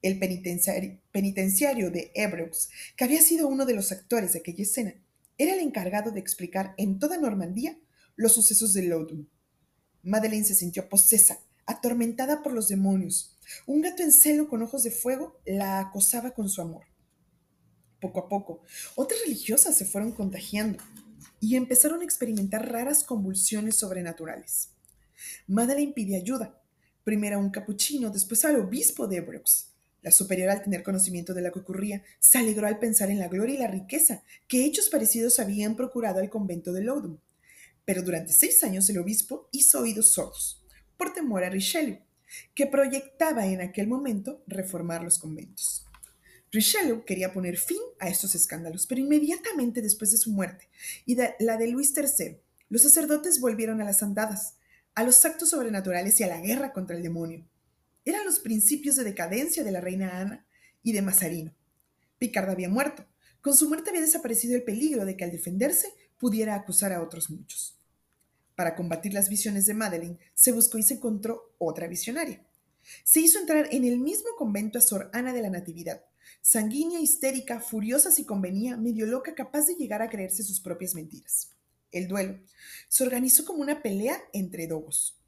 El 0.00 0.18
penitenciario, 0.18 1.90
de 1.90 2.12
Evreux, 2.14 2.70
que 2.96 3.04
había 3.04 3.20
sido 3.20 3.48
uno 3.48 3.66
de 3.66 3.74
los 3.74 3.90
actores 3.90 4.32
de 4.32 4.38
aquella 4.40 4.62
escena, 4.62 4.94
era 5.38 5.54
el 5.54 5.60
encargado 5.60 6.10
de 6.10 6.20
explicar 6.20 6.74
en 6.76 6.98
toda 6.98 7.18
Normandía 7.18 7.78
los 8.16 8.32
sucesos 8.32 8.72
de 8.72 8.82
Loudun. 8.82 9.28
Madeleine 10.02 10.44
se 10.44 10.54
sintió 10.54 10.88
posesa, 10.88 11.40
atormentada 11.66 12.42
por 12.42 12.52
los 12.52 12.68
demonios. 12.68 13.36
Un 13.66 13.82
gato 13.82 14.02
en 14.02 14.12
celo 14.12 14.48
con 14.48 14.62
ojos 14.62 14.84
de 14.84 14.90
fuego 14.90 15.40
la 15.44 15.80
acosaba 15.80 16.32
con 16.32 16.48
su 16.48 16.62
amor. 16.62 16.84
Poco 18.00 18.20
a 18.20 18.28
poco, 18.28 18.62
otras 18.94 19.20
religiosas 19.24 19.76
se 19.76 19.84
fueron 19.84 20.12
contagiando 20.12 20.82
y 21.40 21.56
empezaron 21.56 22.00
a 22.00 22.04
experimentar 22.04 22.70
raras 22.70 23.04
convulsiones 23.04 23.76
sobrenaturales. 23.76 24.70
Madeleine 25.46 25.92
pidió 25.92 26.16
ayuda, 26.16 26.60
primero 27.04 27.36
a 27.36 27.40
un 27.40 27.50
capuchino, 27.50 28.10
después 28.10 28.44
al 28.44 28.60
obispo 28.60 29.06
de 29.06 29.16
Evreux. 29.16 29.72
La 30.02 30.12
superior, 30.12 30.50
al 30.50 30.62
tener 30.62 30.82
conocimiento 30.82 31.34
de 31.34 31.42
lo 31.42 31.52
que 31.52 31.58
ocurría, 31.58 32.02
se 32.20 32.38
alegró 32.38 32.66
al 32.66 32.78
pensar 32.78 33.10
en 33.10 33.18
la 33.18 33.28
gloria 33.28 33.56
y 33.56 33.58
la 33.58 33.66
riqueza 33.66 34.22
que 34.46 34.64
hechos 34.64 34.88
parecidos 34.88 35.40
habían 35.40 35.74
procurado 35.74 36.20
al 36.20 36.30
convento 36.30 36.72
de 36.72 36.82
Loudun. 36.82 37.20
Pero 37.84 38.02
durante 38.02 38.32
seis 38.32 38.62
años 38.62 38.88
el 38.90 38.98
obispo 38.98 39.48
hizo 39.50 39.80
oídos 39.80 40.12
sordos, 40.12 40.62
por 40.96 41.12
temor 41.12 41.42
a 41.42 41.50
Richelieu, 41.50 41.98
que 42.54 42.66
proyectaba 42.66 43.46
en 43.46 43.60
aquel 43.60 43.88
momento 43.88 44.42
reformar 44.46 45.02
los 45.02 45.18
conventos. 45.18 45.87
Richelieu 46.50 47.04
quería 47.04 47.32
poner 47.32 47.56
fin 47.56 47.80
a 47.98 48.08
estos 48.08 48.34
escándalos, 48.34 48.86
pero 48.86 49.00
inmediatamente 49.00 49.82
después 49.82 50.10
de 50.10 50.16
su 50.16 50.30
muerte 50.32 50.68
y 51.04 51.14
de 51.14 51.34
la 51.38 51.56
de 51.56 51.68
Luis 51.68 51.92
III, 51.96 52.38
los 52.70 52.82
sacerdotes 52.82 53.40
volvieron 53.40 53.80
a 53.80 53.84
las 53.84 54.02
andadas, 54.02 54.54
a 54.94 55.04
los 55.04 55.24
actos 55.24 55.50
sobrenaturales 55.50 56.18
y 56.20 56.24
a 56.24 56.28
la 56.28 56.40
guerra 56.40 56.72
contra 56.72 56.96
el 56.96 57.02
demonio. 57.02 57.46
Eran 58.04 58.24
los 58.24 58.40
principios 58.40 58.96
de 58.96 59.04
decadencia 59.04 59.62
de 59.62 59.70
la 59.70 59.80
reina 59.80 60.20
Ana 60.20 60.46
y 60.82 60.92
de 60.92 61.02
Mazarino. 61.02 61.54
Picard 62.18 62.50
había 62.50 62.68
muerto. 62.68 63.06
Con 63.40 63.56
su 63.56 63.68
muerte 63.68 63.90
había 63.90 64.02
desaparecido 64.02 64.56
el 64.56 64.64
peligro 64.64 65.04
de 65.04 65.16
que 65.16 65.24
al 65.24 65.30
defenderse 65.30 65.88
pudiera 66.18 66.54
acusar 66.54 66.92
a 66.92 67.02
otros 67.02 67.30
muchos. 67.30 67.78
Para 68.54 68.74
combatir 68.74 69.12
las 69.12 69.28
visiones 69.28 69.66
de 69.66 69.74
Madeleine, 69.74 70.18
se 70.34 70.52
buscó 70.52 70.78
y 70.78 70.82
se 70.82 70.94
encontró 70.94 71.54
otra 71.58 71.86
visionaria. 71.86 72.44
Se 73.04 73.20
hizo 73.20 73.38
entrar 73.38 73.68
en 73.70 73.84
el 73.84 73.98
mismo 73.98 74.30
convento 74.36 74.78
a 74.78 74.82
Sor 74.82 75.10
Ana 75.12 75.32
de 75.32 75.42
la 75.42 75.50
Natividad, 75.50 76.02
sanguínea, 76.40 77.00
histérica, 77.00 77.60
furiosa 77.60 78.10
si 78.10 78.24
convenía, 78.24 78.76
medio 78.76 79.06
loca, 79.06 79.34
capaz 79.34 79.66
de 79.66 79.74
llegar 79.74 80.02
a 80.02 80.08
creerse 80.08 80.42
sus 80.42 80.60
propias 80.60 80.94
mentiras. 80.94 81.50
El 81.90 82.08
duelo 82.08 82.38
se 82.88 83.04
organizó 83.04 83.44
como 83.44 83.62
una 83.62 83.82
pelea 83.82 84.18
entre 84.32 84.66
dogos. 84.66 85.18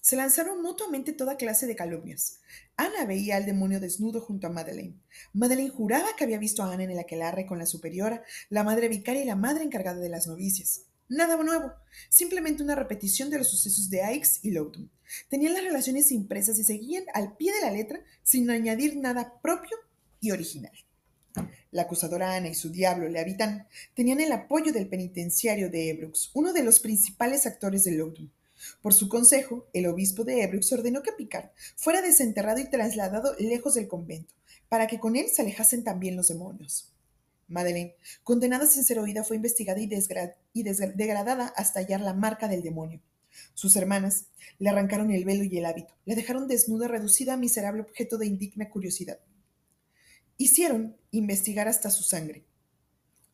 Se 0.00 0.16
lanzaron 0.16 0.62
mutuamente 0.62 1.12
toda 1.12 1.36
clase 1.36 1.66
de 1.66 1.76
calumnias. 1.76 2.40
Ana 2.76 3.04
veía 3.04 3.36
al 3.36 3.46
demonio 3.46 3.80
desnudo 3.80 4.20
junto 4.20 4.46
a 4.46 4.50
Madeleine. 4.50 5.00
Madeleine 5.32 5.70
juraba 5.70 6.08
que 6.16 6.24
había 6.24 6.38
visto 6.38 6.62
a 6.62 6.72
Ana 6.72 6.84
en 6.84 6.92
el 6.92 6.98
aquelarre 6.98 7.46
con 7.46 7.58
la 7.58 7.66
superiora, 7.66 8.22
la 8.48 8.64
madre 8.64 8.88
vicaria 8.88 9.22
y 9.22 9.26
la 9.26 9.36
madre 9.36 9.64
encargada 9.64 10.00
de 10.00 10.08
las 10.08 10.26
novicias. 10.26 10.86
Nada 11.08 11.42
nuevo, 11.42 11.72
simplemente 12.10 12.62
una 12.62 12.74
repetición 12.74 13.30
de 13.30 13.38
los 13.38 13.50
sucesos 13.50 13.88
de 13.88 14.02
Aix 14.02 14.40
y 14.44 14.50
Loudoun. 14.50 14.90
Tenían 15.28 15.54
las 15.54 15.64
relaciones 15.64 16.12
impresas 16.12 16.58
y 16.58 16.64
seguían 16.64 17.04
al 17.14 17.36
pie 17.36 17.52
de 17.52 17.62
la 17.62 17.70
letra 17.70 18.00
sin 18.22 18.50
añadir 18.50 18.96
nada 18.96 19.40
propio 19.40 19.76
y 20.20 20.30
original. 20.30 20.72
La 21.70 21.82
acusadora 21.82 22.34
Ana 22.34 22.48
y 22.48 22.54
su 22.54 22.70
diablo 22.70 23.08
Leavitán 23.08 23.68
tenían 23.94 24.20
el 24.20 24.32
apoyo 24.32 24.72
del 24.72 24.88
penitenciario 24.88 25.70
de 25.70 25.90
Ebrux, 25.90 26.30
uno 26.34 26.52
de 26.52 26.64
los 26.64 26.80
principales 26.80 27.46
actores 27.46 27.84
de 27.84 27.92
Loudoun. 27.92 28.32
Por 28.82 28.92
su 28.92 29.08
consejo, 29.08 29.68
el 29.72 29.86
obispo 29.86 30.24
de 30.24 30.42
Ebrux 30.42 30.72
ordenó 30.72 31.02
que 31.02 31.12
Picard 31.12 31.50
fuera 31.76 32.02
desenterrado 32.02 32.58
y 32.58 32.68
trasladado 32.68 33.34
lejos 33.38 33.74
del 33.74 33.86
convento, 33.86 34.34
para 34.68 34.86
que 34.86 34.98
con 34.98 35.14
él 35.14 35.26
se 35.28 35.42
alejasen 35.42 35.84
también 35.84 36.16
los 36.16 36.28
demonios. 36.28 36.92
Madeleine, 37.46 37.94
condenada 38.24 38.66
sin 38.66 38.84
ser 38.84 38.98
oída, 38.98 39.24
fue 39.24 39.36
investigada 39.36 39.80
y, 39.80 39.88
y 40.52 40.62
degradada 40.62 41.46
hasta 41.56 41.80
hallar 41.80 42.00
la 42.00 42.14
marca 42.14 42.48
del 42.48 42.62
demonio. 42.62 43.00
Sus 43.54 43.76
hermanas 43.76 44.26
le 44.58 44.68
arrancaron 44.68 45.10
el 45.10 45.24
velo 45.24 45.44
y 45.44 45.58
el 45.58 45.64
hábito, 45.64 45.94
la 46.04 46.14
dejaron 46.14 46.48
desnuda, 46.48 46.88
reducida 46.88 47.34
a 47.34 47.36
miserable 47.36 47.82
objeto 47.82 48.18
de 48.18 48.26
indigna 48.26 48.68
curiosidad. 48.68 49.18
Hicieron 50.40 50.96
investigar 51.10 51.66
hasta 51.66 51.90
su 51.90 52.04
sangre, 52.04 52.44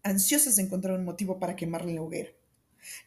ansiosas 0.02 0.56
de 0.56 0.62
encontrar 0.62 0.98
un 0.98 1.04
motivo 1.04 1.38
para 1.38 1.54
quemarle 1.54 1.92
la 1.92 2.00
hoguera. 2.00 2.30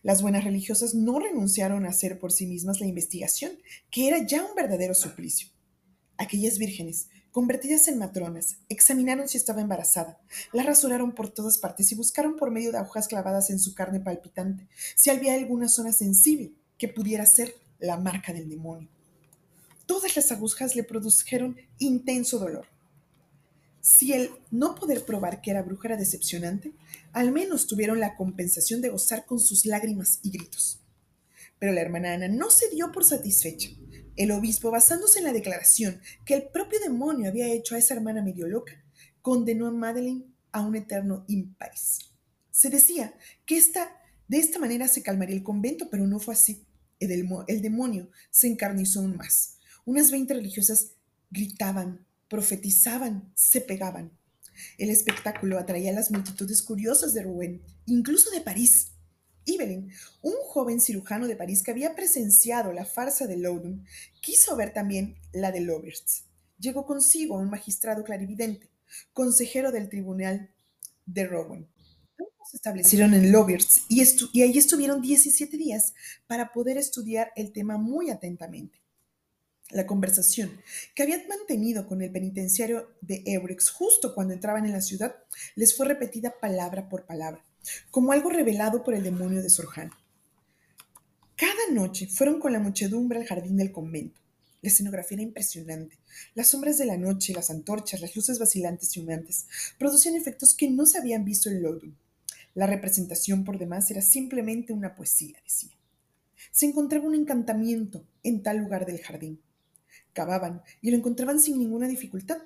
Las 0.04 0.22
buenas 0.22 0.44
religiosas 0.44 0.94
no 0.94 1.18
renunciaron 1.18 1.84
a 1.84 1.89
hacer 1.89 2.20
por 2.20 2.32
sí 2.32 2.46
mismas 2.46 2.80
la 2.80 2.86
investigación, 2.86 3.54
que 3.89 4.08
era 4.08 4.24
ya 4.24 4.46
un 4.46 4.54
verdadero 4.54 4.94
suplicio. 4.94 5.50
Aquellas 6.16 6.60
vírgenes, 6.60 7.08
convertidas 7.32 7.88
en 7.88 7.98
matronas, 7.98 8.58
examinaron 8.70 9.27
si 9.27 9.38
estaba 9.38 9.62
embarazada, 9.62 10.22
la 10.54 10.62
rasuraron 10.62 11.16
por 11.16 11.30
todas 11.30 11.58
partes 11.58 11.92
y 11.92 11.96
buscaron 11.96 12.36
por 12.36 12.51
medio 12.51 12.72
de 12.72 12.77
agujas 12.77 13.08
clavadas 13.08 13.50
en 13.50 13.58
su 13.58 13.74
carne 13.74 14.00
palpitante 14.00 14.68
si 14.94 15.10
había 15.10 15.34
alguna 15.34 15.70
zona 15.70 15.92
sensible 15.92 16.51
que 16.77 16.88
pudiera 16.88 17.25
ser 17.25 17.56
la 17.80 17.98
marca 17.98 18.32
del 18.32 18.48
demonio. 18.48 18.89
Todas 19.88 20.16
las 20.16 20.32
agujas 20.32 20.75
le 20.75 20.84
produjeron 20.84 21.58
intenso 21.80 22.38
dolor. 22.38 22.76
Si 23.89 24.12
el 24.12 24.32
no 24.51 24.75
poder 24.75 25.06
probar 25.06 25.39
que 25.39 25.50
era 25.50 25.62
bruja 25.62 25.88
era 25.88 25.98
decepcionante, 25.98 26.74
al 27.13 27.32
menos 27.32 27.67
tuvieron 27.67 28.01
la 28.01 28.17
compensación 28.17 28.82
de 28.82 28.89
gozar 28.89 29.25
con 29.25 29.39
sus 29.39 29.65
lágrimas 29.65 30.20
y 30.24 30.32
gritos. 30.32 30.82
Pero 31.58 31.72
la 31.72 31.79
hermana 31.79 32.12
Ana 32.12 32.27
no 32.27 32.51
se 32.51 32.70
dio 32.70 32.91
por 32.91 33.06
satisfecha. 33.06 33.70
El 34.17 34.32
obispo, 34.32 34.72
basándose 34.72 35.20
en 35.20 35.24
la 35.24 35.32
declaración 35.32 36.01
que 36.25 36.34
el 36.34 36.50
propio 36.50 36.82
demonio 36.82 37.29
había 37.29 37.48
hecho 37.48 37.75
a 37.75 37.77
esa 37.77 37.94
hermana 37.94 38.22
medio 38.22 38.46
loca, 38.50 38.74
condenó 39.22 39.67
a 39.67 39.72
Madeleine 39.72 40.25
a 40.51 40.60
un 40.60 40.75
eterno 40.75 41.24
impaís. 41.29 42.00
Se 42.51 42.70
decía 42.70 43.13
que 43.46 43.56
esta, 43.56 44.01
de 44.27 44.38
esta 44.39 44.60
manera 44.60 44.89
se 44.89 45.01
calmaría 45.01 45.38
el 45.38 45.44
convento, 45.44 45.89
pero 45.89 46.06
no 46.06 46.20
fue 46.20 46.34
así. 46.34 46.67
El 47.00 47.62
demonio 47.62 48.10
se 48.32 48.48
encarnizó 48.48 49.00
aún 49.00 49.15
más. 49.15 49.60
Unas 49.86 50.12
veinte 50.12 50.34
religiosas 50.34 50.91
gritaban, 51.32 52.06
profetizaban, 52.27 53.31
se 53.36 53.62
pegaban. 53.62 54.17
El 54.77 54.89
espectáculo 54.89 55.60
atraía 55.60 55.91
a 55.91 55.96
las 55.96 56.12
multitudes 56.12 56.62
curiosas 56.62 57.13
de 57.13 57.24
Rouen, 57.24 57.62
incluso 57.86 58.31
de 58.31 58.41
París. 58.41 58.91
Ibelin, 59.46 59.91
un 60.22 60.34
joven 60.48 60.81
cirujano 60.81 61.27
de 61.27 61.36
París 61.36 61.63
que 61.63 61.72
había 61.72 61.96
presenciado 61.96 62.74
la 62.74 62.86
farsa 62.86 63.27
de 63.27 63.38
Loudun, 63.38 63.86
quiso 64.22 64.55
ver 64.55 64.74
también 64.74 65.15
la 65.31 65.51
de 65.51 65.62
Loberts. 65.62 66.25
Llegó 66.60 66.86
consigo 66.86 67.38
un 67.38 67.50
magistrado 67.50 68.03
clarividente, 68.03 68.69
consejero 69.13 69.72
del 69.72 69.89
tribunal 69.89 70.51
de 71.05 71.25
Rouen. 71.25 71.67
Se 72.50 72.57
establecieron 72.57 73.13
en 73.13 73.31
Loberts 73.31 73.84
y, 73.89 74.01
y 74.34 74.41
allí 74.41 74.57
estuvieron 74.57 75.01
17 75.01 75.57
días 75.57 75.93
para 76.27 76.53
poder 76.53 76.77
estudiar 76.77 77.31
el 77.36 77.51
tema 77.51 77.77
muy 77.77 78.10
atentamente. 78.10 78.79
La 79.72 79.86
conversación 79.86 80.62
que 80.96 81.04
habían 81.04 81.28
mantenido 81.28 81.88
con 81.88 82.02
el 82.02 82.10
penitenciario 82.10 82.96
de 83.02 83.22
Eurex 83.26 83.70
justo 83.70 84.16
cuando 84.16 84.34
entraban 84.34 84.66
en 84.66 84.72
la 84.72 84.80
ciudad 84.80 85.18
les 85.56 85.76
fue 85.76 85.86
repetida 85.86 86.40
palabra 86.40 86.88
por 86.88 87.06
palabra, 87.06 87.44
como 87.92 88.14
algo 88.14 88.30
revelado 88.30 88.82
por 88.82 88.94
el 88.94 89.04
demonio 89.04 89.44
de 89.44 89.50
Sorján. 89.50 89.92
Cada 91.36 91.74
noche 91.74 92.08
fueron 92.08 92.40
con 92.40 92.54
la 92.54 92.60
muchedumbre 92.60 93.20
al 93.20 93.26
jardín 93.26 93.58
del 93.58 93.74
convento. 93.74 94.22
La 94.62 94.70
escenografía 94.70 95.16
era 95.16 95.24
impresionante. 95.24 96.00
Las 96.34 96.48
sombras 96.48 96.78
de 96.78 96.86
la 96.86 96.98
noche, 96.98 97.34
las 97.34 97.50
antorchas, 97.50 98.00
las 98.00 98.16
luces 98.16 98.40
vacilantes 98.40 98.96
y 98.96 99.02
humeantes 99.02 99.48
producían 99.78 100.16
efectos 100.16 100.56
que 100.56 100.70
no 100.70 100.86
se 100.86 100.98
habían 100.98 101.26
visto 101.26 101.50
en 101.50 101.62
Lodum. 101.62 101.94
La 102.56 102.68
representación 102.68 103.44
por 103.44 103.60
demás 103.60 103.92
era 103.92 104.02
simplemente 104.02 104.72
una 104.72 104.96
poesía, 104.96 105.38
decía. 105.44 105.78
Se 106.52 106.66
encontraba 106.66 107.06
un 107.06 107.16
encantamiento 107.16 108.08
en 108.24 108.42
tal 108.42 108.60
lugar 108.60 108.86
del 108.86 109.02
jardín 109.02 109.42
cavaban 110.18 110.64
y 110.82 110.90
lo 110.90 110.98
encontraban 110.98 111.40
sin 111.40 111.60
ninguna 111.60 111.88
dificultad. 111.88 112.40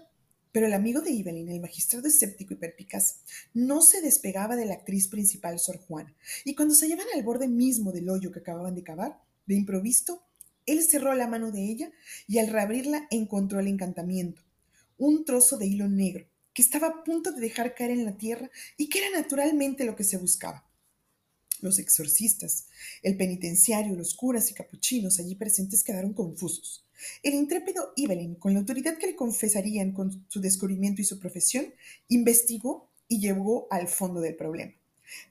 Pero 0.51 0.66
el 0.68 0.74
amigo 0.74 1.00
de 1.00 1.12
Evelyn, 1.18 1.48
el 1.48 1.62
magistrado 1.62 2.10
escéptico 2.10 2.54
y 2.54 2.58
perpicaz, 2.58 3.22
no 3.54 3.82
se 3.82 4.01
despegaba 4.01 4.58
de 4.58 4.66
la 4.66 4.74
actriz 4.74 5.08
principal, 5.08 5.58
Sor 5.60 5.78
Juana, 5.78 6.13
y 6.44 6.54
cuando 6.56 6.75
se 6.75 6.86
hallaban 6.86 7.08
al 7.16 7.24
borde 7.24 7.48
mismo 7.48 7.94
del 7.94 8.10
hoyo 8.10 8.34
que 8.34 8.40
acababan 8.40 8.75
de 8.75 8.84
cavar, 8.84 9.22
de 9.46 9.56
improviso, 9.56 10.25
él 10.66 10.84
cerró 10.84 11.16
la 11.16 11.28
mano 11.28 11.51
de 11.51 11.63
ella 11.72 11.92
y 12.28 12.40
al 12.40 12.48
reabrirla 12.48 13.08
encontró 13.10 13.62
el 13.62 13.68
encantamiento, 13.68 14.42
un 14.98 15.24
trozo 15.24 15.58
de 15.58 15.68
hilo 15.68 15.88
negro 15.88 16.28
que 16.54 16.62
estaba 16.62 16.88
a 16.88 17.04
punto 17.06 17.32
de 17.32 17.40
dejar 17.40 17.74
caer 17.74 17.92
en 17.92 18.04
la 18.04 18.18
tierra 18.18 18.51
y 18.75 18.90
que 18.90 19.00
era 19.00 19.10
naturalmente 19.18 19.86
lo 19.86 19.96
que 19.96 20.04
se 20.04 20.18
buscaba. 20.18 20.68
Los 21.62 21.80
exorcistas, 21.80 22.68
el 23.04 23.16
penitenciario, 23.16 23.96
los 23.96 24.16
curas 24.16 24.51
y 24.51 24.54
capuchinos 24.54 25.20
allí 25.20 25.36
presentes 25.36 25.84
quedaron 25.84 26.13
confusos. 26.13 26.86
El 27.24 27.34
intrépido 27.34 27.93
Evelyn, 27.98 28.36
con 28.36 28.53
la 28.53 28.60
autoridad 28.60 28.98
que 28.98 29.08
le 29.08 29.15
confesarían 29.15 29.91
con 29.91 30.25
su 30.29 30.41
descubrimiento 30.41 31.01
y 31.01 31.05
su 31.05 31.20
profesión, 31.20 31.74
investigó 32.08 32.89
y 33.08 33.20
llegó 33.20 33.67
al 33.72 33.88
fondo 33.88 34.22
del 34.22 34.36
problema. 34.36 34.74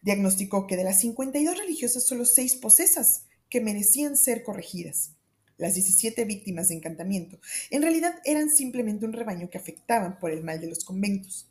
Diagnosticó 0.03 0.67
que 0.67 0.77
de 0.77 0.85
las 0.85 1.01
52 1.01 1.57
religiosas 1.57 2.05
solo 2.05 2.25
seis 2.25 2.55
posesas 2.55 3.25
que 3.49 3.61
merecían 3.61 4.17
ser 4.17 4.43
corregidas. 4.43 5.13
Las 5.57 5.75
17 5.75 6.25
víctimas 6.25 6.69
de 6.69 6.77
encantamiento 6.77 7.39
en 7.71 7.83
realidad 7.83 8.15
eran 8.25 8.51
simplemente 8.51 9.05
un 9.05 9.13
rebaño 9.13 9.51
que 9.51 9.59
afectaban 9.59 10.19
por 10.19 10.31
el 10.31 10.43
mal 10.43 10.61
de 10.61 10.69
los 10.69 10.85
conventos. 10.85 11.49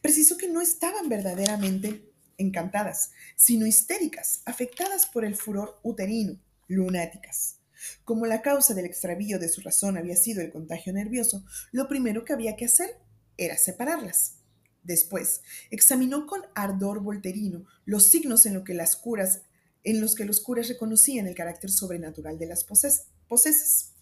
Precisó 0.00 0.36
que 0.36 0.48
no 0.48 0.60
estaban 0.60 1.08
verdaderamente 1.08 2.12
encantadas, 2.38 3.12
sino 3.36 3.66
histéricas, 3.66 4.42
afectadas 4.44 5.06
por 5.06 5.24
el 5.24 5.36
furor 5.36 5.78
uterino, 5.82 6.40
lunáticas. 6.66 7.61
Como 8.04 8.26
la 8.26 8.42
causa 8.42 8.74
del 8.74 8.86
extravío 8.86 9.38
de 9.38 9.48
su 9.48 9.60
razón 9.60 9.96
había 9.96 10.16
sido 10.16 10.40
el 10.40 10.50
contagio 10.50 10.92
nervioso, 10.92 11.44
lo 11.70 11.88
primero 11.88 12.24
que 12.24 12.32
había 12.32 12.56
que 12.56 12.66
hacer 12.66 12.96
era 13.36 13.56
separarlas. 13.56 14.36
Después, 14.82 15.42
examinó 15.70 16.26
con 16.26 16.42
ardor 16.54 17.00
volterino 17.00 17.64
los 17.84 18.08
signos 18.08 18.46
en, 18.46 18.64
que 18.64 18.74
las 18.74 18.96
curas, 18.96 19.42
en 19.84 20.00
los 20.00 20.14
que 20.14 20.24
los 20.24 20.40
curas 20.40 20.68
reconocían 20.68 21.26
el 21.26 21.34
carácter 21.34 21.70
sobrenatural 21.70 22.38
de 22.38 22.46
las 22.46 22.64
posesas. 22.64 23.94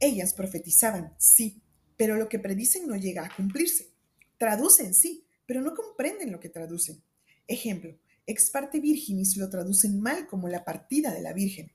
Ellas 0.00 0.34
profetizaban, 0.34 1.14
sí, 1.18 1.62
pero 1.96 2.16
lo 2.16 2.28
que 2.28 2.38
predicen 2.38 2.86
no 2.86 2.96
llega 2.96 3.24
a 3.24 3.34
cumplirse. 3.34 3.90
Traducen, 4.38 4.94
sí, 4.94 5.26
pero 5.46 5.62
no 5.62 5.74
comprenden 5.74 6.30
lo 6.30 6.40
que 6.40 6.48
traducen. 6.48 7.02
Ejemplo, 7.46 7.98
ex 8.26 8.50
parte 8.50 8.78
virginis 8.78 9.36
lo 9.36 9.48
traducen 9.48 10.00
mal 10.00 10.26
como 10.26 10.48
la 10.48 10.64
partida 10.64 11.12
de 11.12 11.22
la 11.22 11.32
Virgen. 11.32 11.72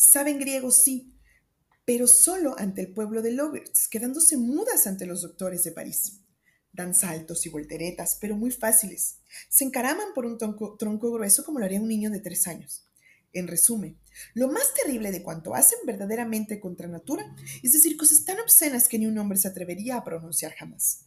Saben 0.00 0.38
griego, 0.38 0.70
sí, 0.70 1.12
pero 1.84 2.06
solo 2.06 2.54
ante 2.56 2.82
el 2.82 2.94
pueblo 2.94 3.20
de 3.20 3.32
Loberts, 3.32 3.88
quedándose 3.88 4.36
mudas 4.36 4.86
ante 4.86 5.06
los 5.06 5.22
doctores 5.22 5.64
de 5.64 5.72
París. 5.72 6.20
Dan 6.72 6.94
saltos 6.94 7.44
y 7.46 7.48
volteretas, 7.48 8.16
pero 8.20 8.36
muy 8.36 8.52
fáciles. 8.52 9.16
Se 9.48 9.64
encaraman 9.64 10.14
por 10.14 10.24
un 10.24 10.38
tronco, 10.38 10.76
tronco 10.76 11.10
grueso 11.10 11.44
como 11.44 11.58
lo 11.58 11.64
haría 11.64 11.80
un 11.80 11.88
niño 11.88 12.10
de 12.12 12.20
tres 12.20 12.46
años. 12.46 12.88
En 13.32 13.48
resumen, 13.48 13.98
lo 14.34 14.46
más 14.46 14.72
terrible 14.72 15.10
de 15.10 15.24
cuanto 15.24 15.56
hacen 15.56 15.80
verdaderamente 15.84 16.60
contra 16.60 16.86
natura 16.86 17.34
es 17.64 17.72
decir 17.72 17.96
cosas 17.96 18.24
tan 18.24 18.38
obscenas 18.38 18.86
que 18.86 19.00
ni 19.00 19.06
un 19.06 19.18
hombre 19.18 19.36
se 19.36 19.48
atrevería 19.48 19.96
a 19.96 20.04
pronunciar 20.04 20.52
jamás. 20.52 21.06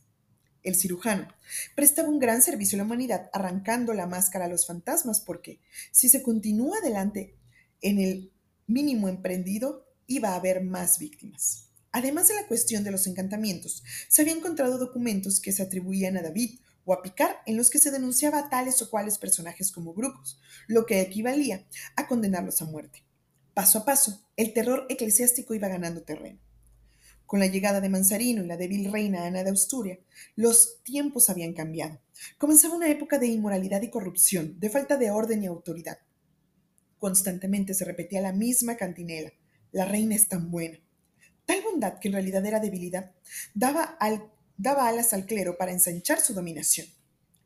El 0.63 0.75
cirujano 0.75 1.29
prestaba 1.75 2.09
un 2.09 2.19
gran 2.19 2.41
servicio 2.41 2.75
a 2.75 2.79
la 2.79 2.83
humanidad 2.83 3.29
arrancando 3.31 3.93
la 3.93 4.05
máscara 4.05 4.45
a 4.45 4.49
los 4.49 4.67
fantasmas 4.67 5.21
porque 5.21 5.61
si 5.93 6.09
se 6.09 6.21
continúa 6.21 6.79
adelante 6.79 7.37
en 7.79 7.97
el 7.97 8.33
mínimo 8.71 9.09
emprendido, 9.09 9.85
iba 10.07 10.29
a 10.29 10.35
haber 10.35 10.63
más 10.63 10.99
víctimas. 10.99 11.67
Además 11.91 12.27
de 12.27 12.35
la 12.35 12.47
cuestión 12.47 12.83
de 12.83 12.91
los 12.91 13.05
encantamientos, 13.07 13.83
se 14.07 14.21
había 14.21 14.33
encontrado 14.33 14.77
documentos 14.77 15.41
que 15.41 15.51
se 15.51 15.63
atribuían 15.63 16.17
a 16.17 16.21
David 16.21 16.59
o 16.85 16.93
a 16.93 17.01
Picar 17.01 17.41
en 17.45 17.57
los 17.57 17.69
que 17.69 17.79
se 17.79 17.91
denunciaba 17.91 18.39
a 18.39 18.49
tales 18.49 18.81
o 18.81 18.89
cuales 18.89 19.17
personajes 19.17 19.71
como 19.71 19.93
grupos, 19.93 20.39
lo 20.67 20.85
que 20.85 21.01
equivalía 21.01 21.65
a 21.95 22.07
condenarlos 22.07 22.61
a 22.61 22.65
muerte. 22.65 23.03
Paso 23.53 23.79
a 23.79 23.85
paso, 23.85 24.25
el 24.37 24.53
terror 24.53 24.85
eclesiástico 24.89 25.53
iba 25.53 25.67
ganando 25.67 26.03
terreno. 26.03 26.39
Con 27.25 27.39
la 27.39 27.47
llegada 27.47 27.81
de 27.81 27.89
Manzarino 27.89 28.43
y 28.43 28.47
la 28.47 28.57
débil 28.57 28.91
reina 28.91 29.25
Ana 29.25 29.43
de 29.43 29.51
Asturia, 29.51 29.99
los 30.35 30.81
tiempos 30.83 31.29
habían 31.29 31.53
cambiado. 31.53 32.01
Comenzaba 32.37 32.75
una 32.75 32.89
época 32.89 33.19
de 33.19 33.27
inmoralidad 33.27 33.81
y 33.81 33.89
corrupción, 33.89 34.59
de 34.59 34.69
falta 34.69 34.97
de 34.97 35.11
orden 35.11 35.43
y 35.43 35.47
autoridad. 35.47 35.99
Constantemente 37.01 37.73
se 37.73 37.83
repetía 37.83 38.21
la 38.21 38.31
misma 38.31 38.77
cantinela. 38.77 39.33
La 39.71 39.85
reina 39.85 40.13
es 40.13 40.27
tan 40.27 40.51
buena. 40.51 40.77
Tal 41.47 41.63
bondad, 41.63 41.97
que 41.97 42.09
en 42.09 42.13
realidad 42.13 42.45
era 42.45 42.59
debilidad, 42.59 43.11
daba, 43.55 43.97
alas 43.97 45.11
al 45.11 45.25
clero 45.25 45.57
para 45.57 45.71
ensanchar 45.71 46.19
su 46.19 46.35
dominación. 46.35 46.85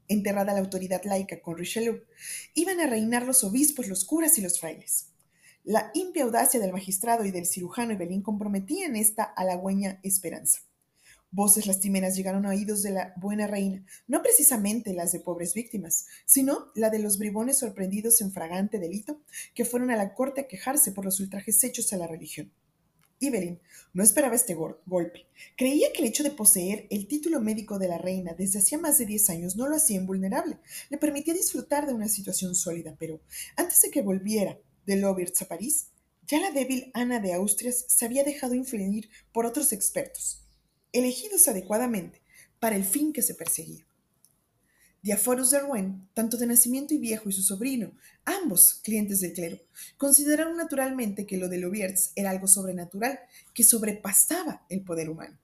Enterrada 0.09 0.51
la 0.51 0.59
autoridad 0.59 1.03
laica 1.05 1.41
con 1.41 1.57
Richelieu, 1.57 2.03
iban 2.53 2.81
a 2.81 2.87
reinar 2.87 3.25
los 3.25 3.45
obispos, 3.45 3.87
los 3.87 4.03
curas 4.03 4.37
y 4.37 4.41
los 4.41 4.59
frailes. 4.59 5.13
La 5.63 5.89
impia 5.93 6.25
audacia 6.25 6.59
del 6.59 6.73
magistrado 6.73 7.23
y 7.23 7.31
del 7.31 7.45
cirujano 7.45 7.93
Evelyn 7.93 8.23
comprometían 8.23 8.97
esta 8.97 9.23
halagüeña 9.23 10.01
esperanza. 10.03 10.63
Voces 11.35 11.67
lastimeras 11.67 12.15
llegaron 12.15 12.45
a 12.45 12.51
oídos 12.51 12.81
de 12.81 12.91
la 12.91 13.13
buena 13.17 13.45
reina, 13.45 13.83
no 14.07 14.21
precisamente 14.21 14.93
las 14.93 15.11
de 15.11 15.19
pobres 15.19 15.53
víctimas, 15.53 16.05
sino 16.25 16.71
la 16.75 16.89
de 16.89 16.99
los 16.99 17.17
bribones 17.17 17.59
sorprendidos 17.59 18.21
en 18.21 18.31
fragante 18.31 18.79
delito 18.79 19.19
que 19.53 19.65
fueron 19.65 19.91
a 19.91 19.97
la 19.97 20.13
corte 20.13 20.39
a 20.39 20.47
quejarse 20.47 20.93
por 20.93 21.03
los 21.03 21.19
ultrajes 21.19 21.61
hechos 21.65 21.91
a 21.91 21.97
la 21.97 22.07
religión. 22.07 22.53
Evelyn 23.19 23.59
no 23.93 24.01
esperaba 24.01 24.35
este 24.35 24.53
golpe. 24.53 25.25
Creía 25.57 25.91
que 25.91 26.03
el 26.03 26.07
hecho 26.07 26.23
de 26.23 26.31
poseer 26.31 26.87
el 26.89 27.05
título 27.05 27.41
médico 27.41 27.79
de 27.79 27.89
la 27.89 27.97
reina 27.97 28.33
desde 28.33 28.59
hacía 28.59 28.77
más 28.77 28.97
de 28.97 29.05
10 29.05 29.29
años 29.31 29.57
no 29.57 29.67
lo 29.67 29.75
hacía 29.75 29.97
invulnerable. 29.97 30.59
Le 30.89 30.97
permitía 30.97 31.33
disfrutar 31.33 31.85
de 31.85 31.93
una 31.93 32.07
situación 32.07 32.55
sólida, 32.55 32.95
pero 32.97 33.19
antes 33.57 33.81
de 33.81 33.91
que 33.91 34.01
volviera 34.01 34.57
de 34.85 34.95
Lobierz 34.95 35.41
a 35.41 35.49
París, 35.49 35.87
ya 36.27 36.39
la 36.39 36.51
débil 36.51 36.91
Ana 36.93 37.19
de 37.19 37.33
Austrias 37.33 37.83
se 37.89 38.05
había 38.05 38.23
dejado 38.23 38.55
influir 38.55 39.09
por 39.33 39.45
otros 39.45 39.73
expertos 39.73 40.44
elegidos 40.97 41.47
adecuadamente 41.47 42.21
para 42.59 42.75
el 42.75 42.85
fin 42.85 43.13
que 43.13 43.21
se 43.21 43.35
perseguía. 43.35 43.85
Diaforos 45.01 45.51
de 45.51 45.59
Rouen, 45.59 46.09
tanto 46.15 46.35
de 46.35 46.47
nacimiento 46.47 46.95
y 46.95 46.97
viejo, 46.97 47.29
y 47.29 47.31
su 47.31 47.43
sobrino, 47.43 47.95
ambos 48.23 48.81
clientes 48.83 49.19
del 49.19 49.33
clero, 49.33 49.59
consideraron 49.97 50.57
naturalmente 50.57 51.27
que 51.27 51.37
lo 51.37 51.47
de 51.47 51.59
Lobierz 51.59 52.11
era 52.15 52.31
algo 52.31 52.47
sobrenatural 52.47 53.19
que 53.53 53.63
sobrepasaba 53.63 54.65
el 54.67 54.83
poder 54.83 55.11
humano. 55.11 55.37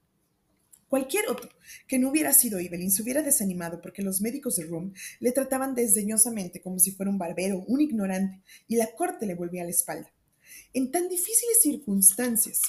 Cualquier 0.87 1.29
otro 1.29 1.49
que 1.87 1.99
no 1.99 2.09
hubiera 2.09 2.33
sido 2.33 2.59
Evelyn 2.59 2.91
se 2.91 3.03
hubiera 3.03 3.21
desanimado 3.21 3.81
porque 3.81 4.01
los 4.01 4.19
médicos 4.19 4.55
de 4.55 4.65
Rouen 4.65 4.93
le 5.19 5.31
trataban 5.31 5.75
desdeñosamente 5.75 6.59
como 6.59 6.79
si 6.79 6.91
fuera 6.91 7.11
un 7.11 7.19
barbero, 7.19 7.63
un 7.67 7.81
ignorante, 7.81 8.41
y 8.67 8.77
la 8.77 8.87
corte 8.95 9.25
le 9.25 9.35
volvía 9.35 9.63
la 9.63 9.69
espalda. 9.69 10.11
En 10.73 10.91
tan 10.91 11.07
difíciles 11.07 11.61
circunstancias, 11.61 12.61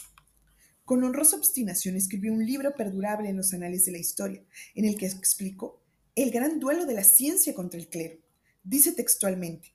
con 0.84 1.04
honrosa 1.04 1.36
obstinación 1.36 1.96
escribió 1.96 2.32
un 2.32 2.44
libro 2.44 2.74
perdurable 2.74 3.28
en 3.28 3.36
los 3.36 3.52
anales 3.54 3.84
de 3.84 3.92
la 3.92 3.98
historia, 3.98 4.42
en 4.74 4.84
el 4.84 4.96
que 4.96 5.06
explicó 5.06 5.80
el 6.14 6.30
gran 6.30 6.60
duelo 6.60 6.86
de 6.86 6.94
la 6.94 7.04
ciencia 7.04 7.54
contra 7.54 7.78
el 7.80 7.88
clero. 7.88 8.18
Dice 8.64 8.92
textualmente 8.92 9.72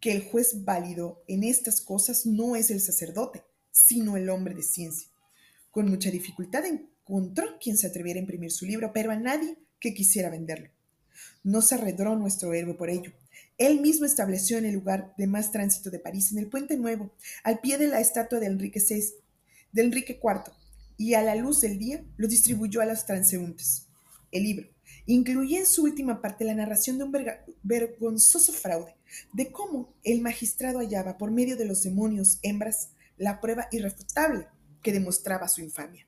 que 0.00 0.12
el 0.12 0.22
juez 0.22 0.64
válido 0.64 1.22
en 1.26 1.44
estas 1.44 1.80
cosas 1.80 2.26
no 2.26 2.56
es 2.56 2.70
el 2.70 2.80
sacerdote, 2.80 3.42
sino 3.70 4.16
el 4.16 4.28
hombre 4.30 4.54
de 4.54 4.62
ciencia. 4.62 5.08
Con 5.70 5.88
mucha 5.88 6.10
dificultad 6.10 6.64
encontró 6.66 7.58
quien 7.60 7.76
se 7.76 7.86
atreviera 7.86 8.18
a 8.18 8.22
imprimir 8.22 8.50
su 8.50 8.66
libro, 8.66 8.92
pero 8.92 9.10
a 9.12 9.16
nadie 9.16 9.56
que 9.78 9.94
quisiera 9.94 10.30
venderlo. 10.30 10.70
No 11.42 11.62
se 11.62 11.74
arredró 11.74 12.16
nuestro 12.16 12.54
héroe 12.54 12.74
por 12.74 12.90
ello. 12.90 13.12
Él 13.58 13.80
mismo 13.80 14.06
estableció 14.06 14.58
en 14.58 14.64
el 14.64 14.74
lugar 14.74 15.14
de 15.18 15.26
más 15.26 15.52
tránsito 15.52 15.90
de 15.90 15.98
París, 15.98 16.32
en 16.32 16.38
el 16.38 16.48
Puente 16.48 16.76
Nuevo, 16.76 17.12
al 17.44 17.60
pie 17.60 17.76
de 17.76 17.88
la 17.88 18.00
estatua 18.00 18.40
de 18.40 18.46
Enrique 18.46 18.80
VI, 18.80 19.14
de 19.72 19.82
Enrique 19.82 20.20
IV 20.22 20.52
y 20.96 21.14
a 21.14 21.22
la 21.22 21.34
luz 21.34 21.60
del 21.60 21.78
día 21.78 22.04
lo 22.16 22.28
distribuyó 22.28 22.80
a 22.80 22.86
los 22.86 23.06
transeúntes. 23.06 23.86
El 24.30 24.44
libro 24.44 24.68
incluye 25.06 25.58
en 25.58 25.66
su 25.66 25.84
última 25.84 26.20
parte 26.20 26.44
la 26.44 26.54
narración 26.54 26.98
de 26.98 27.04
un 27.04 27.12
vergonzoso 27.62 28.52
fraude, 28.52 28.94
de 29.32 29.50
cómo 29.50 29.94
el 30.04 30.20
magistrado 30.20 30.78
hallaba 30.78 31.18
por 31.18 31.30
medio 31.30 31.56
de 31.56 31.64
los 31.64 31.82
demonios 31.82 32.38
hembras 32.42 32.90
la 33.16 33.40
prueba 33.40 33.68
irrefutable 33.72 34.46
que 34.82 34.92
demostraba 34.92 35.48
su 35.48 35.60
infamia. 35.60 36.06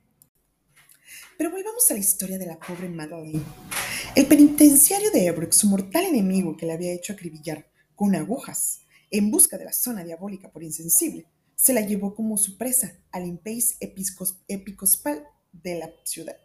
Pero 1.36 1.50
volvamos 1.50 1.90
a 1.90 1.94
la 1.94 2.00
historia 2.00 2.38
de 2.38 2.46
la 2.46 2.58
pobre 2.58 2.88
Madeleine. 2.88 3.42
El 4.14 4.26
penitenciario 4.26 5.10
de 5.10 5.26
Ebrox, 5.26 5.56
su 5.56 5.68
mortal 5.68 6.04
enemigo 6.04 6.56
que 6.56 6.66
le 6.66 6.72
había 6.72 6.92
hecho 6.92 7.12
acribillar 7.12 7.66
con 7.94 8.14
agujas 8.14 8.82
en 9.10 9.30
busca 9.30 9.58
de 9.58 9.64
la 9.64 9.72
zona 9.72 10.04
diabólica 10.04 10.50
por 10.50 10.62
insensible, 10.62 11.26
se 11.56 11.72
la 11.72 11.80
llevó 11.80 12.14
como 12.14 12.36
su 12.36 12.56
presa 12.56 12.98
al 13.10 13.26
impéis 13.26 13.76
episcopal 13.80 15.24
de 15.52 15.78
la 15.78 15.90
ciudad. 16.04 16.36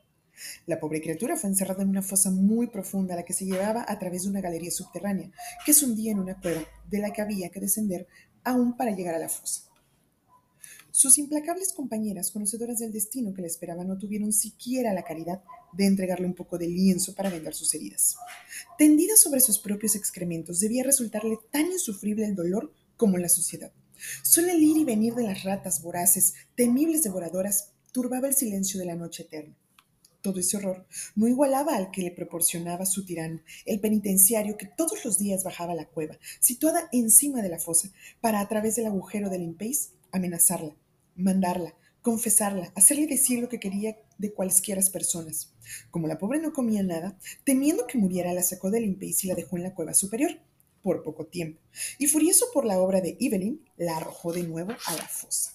La 0.66 0.80
pobre 0.80 1.02
criatura 1.02 1.36
fue 1.36 1.50
encerrada 1.50 1.84
en 1.84 1.90
una 1.90 2.02
fosa 2.02 2.30
muy 2.30 2.68
profunda, 2.68 3.16
la 3.16 3.26
que 3.26 3.34
se 3.34 3.46
llevaba 3.46 3.86
a 3.88 3.98
través 3.98 4.24
de 4.24 4.30
una 4.30 4.42
galería 4.42 4.72
subterránea, 4.72 5.32
que 5.66 5.74
se 5.74 5.86
hundía 5.86 6.12
en 6.12 6.20
una 6.20 6.40
cueva, 6.40 6.62
de 6.90 7.00
la 7.00 7.12
que 7.12 7.22
había 7.22 7.50
que 7.50 7.60
descender 7.60 8.08
aún 8.44 8.78
para 8.78 8.92
llegar 8.92 9.16
a 9.16 9.20
la 9.20 9.30
fosa. 9.30 9.64
Sus 10.92 11.20
implacables 11.20 11.74
compañeras, 11.74 12.32
conocedoras 12.32 12.80
del 12.80 12.92
destino 12.92 13.34
que 13.34 13.42
le 13.42 13.48
esperaba, 13.48 13.84
no 13.84 14.00
tuvieron 14.00 14.34
siquiera 14.34 14.94
la 14.94 15.04
caridad 15.04 15.44
de 15.74 15.86
entregarle 15.86 16.26
un 16.26 16.34
poco 16.34 16.58
de 16.58 16.68
lienzo 16.68 17.14
para 17.14 17.30
vendar 17.30 17.54
sus 17.54 17.74
heridas. 17.76 18.16
Tendida 18.80 19.16
sobre 19.16 19.42
sus 19.42 19.60
propios 19.60 19.96
excrementos, 19.96 20.60
debía 20.60 20.84
resultarle 20.84 21.38
tan 21.52 21.68
insufrible 21.68 22.26
el 22.26 22.36
dolor 22.36 22.74
como 22.96 23.18
la 23.18 23.30
suciedad. 23.30 23.72
Solo 24.24 24.50
el 24.50 24.62
ir 24.62 24.78
y 24.78 24.84
venir 24.84 25.14
de 25.16 25.24
las 25.24 25.44
ratas 25.44 25.82
voraces, 25.82 26.34
temibles 26.56 27.04
devoradoras, 27.04 27.72
turbaba 27.92 28.28
el 28.28 28.36
silencio 28.36 28.80
de 28.80 28.86
la 28.86 28.96
noche 28.96 29.24
eterna. 29.24 29.56
Todo 30.22 30.40
ese 30.40 30.58
horror 30.58 30.86
no 31.16 31.28
igualaba 31.28 31.76
al 31.76 31.92
que 31.92 32.02
le 32.02 32.12
proporcionaba 32.12 32.86
su 32.86 33.06
tirano, 33.06 33.40
el 33.66 33.80
penitenciario 33.80 34.58
que 34.58 34.66
todos 34.66 35.06
los 35.06 35.18
días 35.18 35.44
bajaba 35.44 35.74
a 35.74 35.76
la 35.76 35.88
cueva, 35.88 36.18
situada 36.40 36.90
encima 36.92 37.42
de 37.42 37.50
la 37.50 37.60
fosa, 37.60 37.90
para 38.20 38.40
a 38.40 38.48
través 38.48 38.76
del 38.76 38.88
agujero 38.88 39.30
del 39.30 39.44
impéis 39.44 39.92
amenazarla, 40.12 40.76
mandarla, 41.16 41.76
confesarla, 42.02 42.72
hacerle 42.76 43.08
decir 43.08 43.40
lo 43.40 43.50
que 43.50 43.60
quería 43.60 43.98
de 44.18 44.34
cualesquiera 44.34 44.82
personas. 44.92 45.54
Como 45.92 46.08
la 46.08 46.18
pobre 46.18 46.40
no 46.40 46.54
comía 46.54 46.84
nada, 46.84 47.18
temiendo 47.44 47.86
que 47.88 47.98
muriera, 47.98 48.34
la 48.34 48.44
sacó 48.44 48.72
del 48.72 48.86
impéis 48.86 49.24
y 49.24 49.28
la 49.28 49.36
dejó 49.36 49.58
en 49.58 49.64
la 49.64 49.76
cueva 49.76 49.94
superior. 49.94 50.40
Por 50.88 51.04
poco 51.04 51.26
tiempo, 51.26 51.60
y 51.98 52.08
furioso 52.08 52.46
por 52.54 52.64
la 52.64 52.80
obra 52.80 53.02
de 53.02 53.18
Evelyn, 53.20 53.60
la 53.76 53.98
arrojó 53.98 54.32
de 54.32 54.44
nuevo 54.44 54.72
a 54.72 54.96
la 54.96 55.06
fosa. 55.06 55.52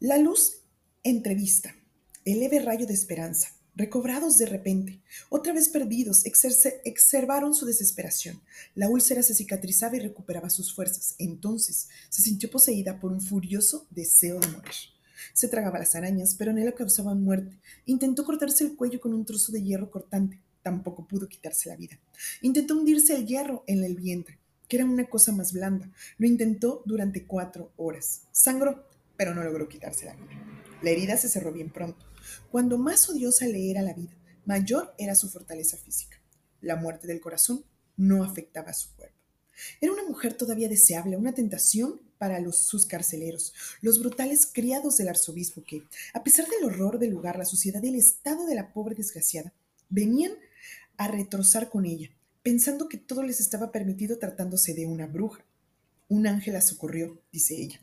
La 0.00 0.16
luz 0.16 0.62
entrevista, 1.02 1.76
el 2.24 2.40
leve 2.40 2.60
rayo 2.60 2.86
de 2.86 2.94
esperanza, 2.94 3.50
recobrados 3.76 4.38
de 4.38 4.46
repente, 4.46 5.02
otra 5.28 5.52
vez 5.52 5.68
perdidos, 5.68 6.24
exervaron 6.24 7.52
su 7.52 7.66
desesperación. 7.66 8.40
La 8.74 8.88
úlcera 8.88 9.22
se 9.22 9.34
cicatrizaba 9.34 9.96
y 9.96 10.00
recuperaba 10.00 10.48
sus 10.48 10.74
fuerzas. 10.74 11.14
Entonces 11.18 11.90
se 12.08 12.22
sintió 12.22 12.50
poseída 12.50 12.98
por 12.98 13.12
un 13.12 13.20
furioso 13.20 13.86
deseo 13.90 14.40
de 14.40 14.48
morir. 14.48 14.72
Se 15.34 15.48
tragaba 15.48 15.78
las 15.78 15.94
arañas, 15.94 16.34
pero 16.34 16.54
no 16.54 16.60
le 16.60 16.72
causaban 16.72 17.22
muerte. 17.22 17.58
Intentó 17.84 18.24
cortarse 18.24 18.64
el 18.64 18.74
cuello 18.74 19.02
con 19.02 19.12
un 19.12 19.26
trozo 19.26 19.52
de 19.52 19.62
hierro 19.62 19.90
cortante. 19.90 20.40
Tampoco 20.64 21.06
pudo 21.06 21.28
quitarse 21.28 21.68
la 21.68 21.76
vida. 21.76 22.00
Intentó 22.40 22.74
hundirse 22.74 23.14
el 23.14 23.26
hierro 23.26 23.64
en 23.66 23.84
el 23.84 23.96
vientre, 23.96 24.38
que 24.66 24.76
era 24.76 24.86
una 24.86 25.04
cosa 25.04 25.30
más 25.30 25.52
blanda. 25.52 25.90
Lo 26.16 26.26
intentó 26.26 26.82
durante 26.86 27.26
cuatro 27.26 27.70
horas. 27.76 28.22
Sangró, 28.32 28.88
pero 29.18 29.34
no 29.34 29.44
logró 29.44 29.68
quitarse 29.68 30.06
la 30.06 30.14
vida. 30.14 30.32
La 30.80 30.88
herida 30.88 31.18
se 31.18 31.28
cerró 31.28 31.52
bien 31.52 31.70
pronto. 31.70 32.06
Cuando 32.50 32.78
más 32.78 33.10
odiosa 33.10 33.46
le 33.46 33.70
era 33.70 33.82
la 33.82 33.92
vida, 33.92 34.16
mayor 34.46 34.94
era 34.96 35.14
su 35.14 35.28
fortaleza 35.28 35.76
física. 35.76 36.18
La 36.62 36.76
muerte 36.76 37.06
del 37.06 37.20
corazón 37.20 37.62
no 37.98 38.24
afectaba 38.24 38.70
a 38.70 38.74
su 38.74 38.88
cuerpo. 38.96 39.18
Era 39.82 39.92
una 39.92 40.04
mujer 40.04 40.32
todavía 40.32 40.70
deseable, 40.70 41.18
una 41.18 41.34
tentación 41.34 42.00
para 42.16 42.40
los, 42.40 42.56
sus 42.56 42.86
carceleros, 42.86 43.52
los 43.82 43.98
brutales 43.98 44.48
criados 44.50 44.96
del 44.96 45.08
arzobispo 45.08 45.62
que, 45.62 45.82
a 46.14 46.24
pesar 46.24 46.46
del 46.48 46.64
horror 46.64 46.98
del 46.98 47.10
lugar, 47.10 47.36
la 47.36 47.44
suciedad 47.44 47.82
y 47.82 47.88
el 47.88 47.96
estado 47.96 48.46
de 48.46 48.54
la 48.54 48.72
pobre 48.72 48.94
desgraciada, 48.94 49.52
venían 49.90 50.32
a 50.96 51.08
retrozar 51.08 51.70
con 51.70 51.84
ella, 51.84 52.10
pensando 52.42 52.88
que 52.88 52.98
todo 52.98 53.22
les 53.22 53.40
estaba 53.40 53.72
permitido 53.72 54.18
tratándose 54.18 54.74
de 54.74 54.86
una 54.86 55.06
bruja. 55.06 55.44
Un 56.08 56.26
ángel 56.26 56.54
la 56.54 56.60
socorrió, 56.60 57.20
dice 57.32 57.56
ella. 57.56 57.80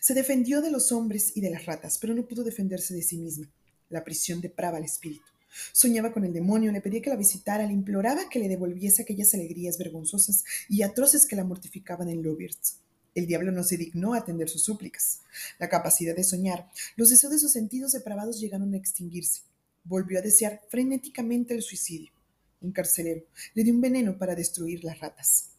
Se 0.00 0.14
defendió 0.14 0.60
de 0.60 0.70
los 0.70 0.92
hombres 0.92 1.32
y 1.34 1.40
de 1.40 1.50
las 1.50 1.66
ratas, 1.66 1.98
pero 1.98 2.14
no 2.14 2.26
pudo 2.26 2.44
defenderse 2.44 2.94
de 2.94 3.02
sí 3.02 3.18
misma. 3.18 3.50
La 3.88 4.04
prisión 4.04 4.40
deprava 4.40 4.78
al 4.78 4.84
espíritu. 4.84 5.24
Soñaba 5.72 6.12
con 6.12 6.24
el 6.24 6.32
demonio, 6.32 6.72
le 6.72 6.80
pedía 6.80 7.02
que 7.02 7.10
la 7.10 7.16
visitara, 7.16 7.66
le 7.66 7.72
imploraba 7.72 8.28
que 8.28 8.38
le 8.38 8.48
devolviese 8.48 9.02
aquellas 9.02 9.34
alegrías 9.34 9.78
vergonzosas 9.78 10.44
y 10.68 10.82
atroces 10.82 11.26
que 11.26 11.36
la 11.36 11.44
mortificaban 11.44 12.08
en 12.08 12.22
Lobirds. 12.22 12.78
El 13.14 13.26
diablo 13.26 13.52
no 13.52 13.62
se 13.62 13.76
dignó 13.76 14.14
atender 14.14 14.48
sus 14.48 14.62
súplicas. 14.62 15.20
La 15.58 15.68
capacidad 15.68 16.16
de 16.16 16.24
soñar, 16.24 16.70
los 16.96 17.10
deseos 17.10 17.32
de 17.32 17.38
sus 17.38 17.52
sentidos 17.52 17.92
depravados 17.92 18.40
llegaron 18.40 18.72
a 18.72 18.78
extinguirse. 18.78 19.42
Volvió 19.84 20.18
a 20.18 20.22
desear 20.22 20.62
frenéticamente 20.70 21.54
el 21.54 21.62
suicidio. 21.62 22.12
Un 22.62 22.72
carcelero 22.72 23.24
le 23.54 23.64
dio 23.64 23.74
un 23.74 23.80
veneno 23.80 24.16
para 24.16 24.34
destruir 24.34 24.84
las 24.84 25.00
ratas. 25.00 25.50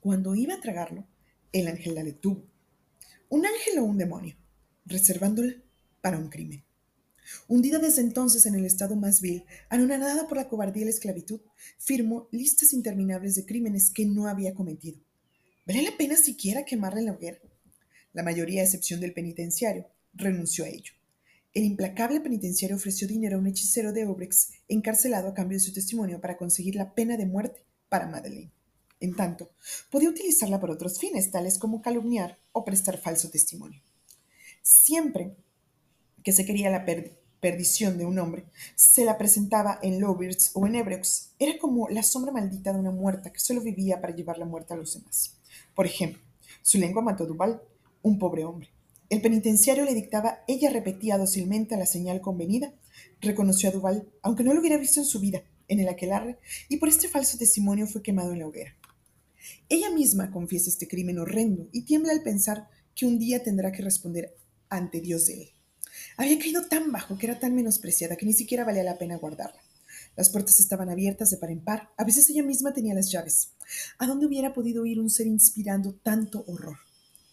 Cuando 0.00 0.34
iba 0.34 0.54
a 0.54 0.60
tragarlo, 0.60 1.06
el 1.52 1.68
ángel 1.68 1.94
la 1.94 2.02
detuvo. 2.02 2.44
Un 3.28 3.46
ángel 3.46 3.78
o 3.78 3.84
un 3.84 3.98
demonio, 3.98 4.36
reservándola 4.86 5.54
para 6.00 6.18
un 6.18 6.28
crimen. 6.28 6.64
Hundida 7.48 7.78
desde 7.78 8.02
entonces 8.02 8.46
en 8.46 8.54
el 8.54 8.64
estado 8.64 8.96
más 8.96 9.20
vil, 9.20 9.44
anonadada 9.68 10.26
por 10.26 10.36
la 10.38 10.48
cobardía 10.48 10.82
y 10.82 10.84
la 10.86 10.90
esclavitud, 10.90 11.40
firmó 11.78 12.28
listas 12.32 12.72
interminables 12.72 13.34
de 13.34 13.46
crímenes 13.46 13.90
que 13.90 14.06
no 14.06 14.26
había 14.26 14.54
cometido. 14.54 14.98
¿Vale 15.66 15.82
la 15.82 15.96
pena 15.96 16.16
siquiera 16.16 16.64
quemarla 16.64 17.00
en 17.00 17.06
la 17.06 17.12
hoguera? 17.12 17.38
La 18.12 18.22
mayoría, 18.22 18.62
a 18.62 18.64
excepción 18.64 19.00
del 19.00 19.14
penitenciario, 19.14 19.86
renunció 20.14 20.64
a 20.64 20.68
ello. 20.68 20.92
El 21.54 21.64
implacable 21.64 22.20
penitenciario 22.20 22.76
ofreció 22.76 23.06
dinero 23.06 23.36
a 23.36 23.40
un 23.40 23.46
hechicero 23.46 23.92
de 23.92 24.06
Obrex 24.06 24.52
encarcelado 24.68 25.28
a 25.28 25.34
cambio 25.34 25.56
de 25.58 25.64
su 25.64 25.72
testimonio 25.72 26.18
para 26.18 26.38
conseguir 26.38 26.76
la 26.76 26.94
pena 26.94 27.18
de 27.18 27.26
muerte 27.26 27.62
para 27.90 28.06
Madeleine. 28.06 28.50
En 29.00 29.14
tanto, 29.16 29.50
podía 29.90 30.08
utilizarla 30.08 30.60
por 30.60 30.70
otros 30.70 30.98
fines, 30.98 31.30
tales 31.30 31.58
como 31.58 31.82
calumniar 31.82 32.38
o 32.52 32.64
prestar 32.64 32.96
falso 32.96 33.28
testimonio. 33.28 33.82
Siempre 34.62 35.36
que 36.22 36.32
se 36.32 36.46
quería 36.46 36.70
la 36.70 36.86
perdición 37.40 37.98
de 37.98 38.06
un 38.06 38.18
hombre, 38.18 38.46
se 38.74 39.04
la 39.04 39.18
presentaba 39.18 39.78
en 39.82 40.00
Lowbirds 40.00 40.52
o 40.54 40.66
en 40.66 40.76
Ebrex. 40.76 41.32
Era 41.38 41.58
como 41.58 41.88
la 41.90 42.02
sombra 42.02 42.32
maldita 42.32 42.72
de 42.72 42.78
una 42.78 42.92
muerta 42.92 43.30
que 43.30 43.40
solo 43.40 43.60
vivía 43.60 44.00
para 44.00 44.14
llevar 44.14 44.38
la 44.38 44.46
muerte 44.46 44.72
a 44.72 44.76
los 44.76 44.94
demás. 44.94 45.36
Por 45.74 45.84
ejemplo, 45.84 46.22
su 46.62 46.78
lengua 46.78 47.02
mató 47.02 47.24
a 47.24 47.26
Duval, 47.26 47.62
un 48.00 48.18
pobre 48.18 48.44
hombre. 48.44 48.70
El 49.12 49.20
penitenciario 49.20 49.84
le 49.84 49.92
dictaba, 49.92 50.42
ella 50.48 50.70
repetía 50.70 51.18
dócilmente 51.18 51.76
la 51.76 51.84
señal 51.84 52.22
convenida, 52.22 52.72
reconoció 53.20 53.68
a 53.68 53.72
Duval, 53.72 54.08
aunque 54.22 54.42
no 54.42 54.54
lo 54.54 54.60
hubiera 54.60 54.78
visto 54.78 55.00
en 55.00 55.04
su 55.04 55.20
vida, 55.20 55.42
en 55.68 55.80
el 55.80 55.88
aquelarre, 55.90 56.38
y 56.70 56.78
por 56.78 56.88
este 56.88 57.08
falso 57.08 57.36
testimonio 57.36 57.86
fue 57.86 58.02
quemado 58.02 58.32
en 58.32 58.38
la 58.38 58.46
hoguera. 58.46 58.74
Ella 59.68 59.90
misma 59.90 60.30
confiesa 60.30 60.70
este 60.70 60.88
crimen 60.88 61.18
horrendo 61.18 61.68
y 61.72 61.82
tiembla 61.82 62.10
al 62.12 62.22
pensar 62.22 62.68
que 62.94 63.04
un 63.04 63.18
día 63.18 63.42
tendrá 63.42 63.70
que 63.70 63.82
responder 63.82 64.34
ante 64.70 65.02
Dios 65.02 65.26
de 65.26 65.42
él. 65.42 65.50
Había 66.16 66.38
caído 66.38 66.64
tan 66.68 66.90
bajo 66.90 67.18
que 67.18 67.26
era 67.26 67.38
tan 67.38 67.54
menospreciada 67.54 68.16
que 68.16 68.24
ni 68.24 68.32
siquiera 68.32 68.64
valía 68.64 68.82
la 68.82 68.96
pena 68.96 69.18
guardarla. 69.18 69.60
Las 70.16 70.30
puertas 70.30 70.58
estaban 70.58 70.88
abiertas 70.88 71.28
de 71.28 71.36
par 71.36 71.50
en 71.50 71.62
par. 71.62 71.90
A 71.98 72.04
veces 72.04 72.30
ella 72.30 72.44
misma 72.44 72.72
tenía 72.72 72.94
las 72.94 73.12
llaves. 73.12 73.50
¿A 73.98 74.06
dónde 74.06 74.24
hubiera 74.24 74.54
podido 74.54 74.86
ir 74.86 74.98
un 75.00 75.10
ser 75.10 75.26
inspirando 75.26 75.96
tanto 75.96 76.46
horror? 76.48 76.78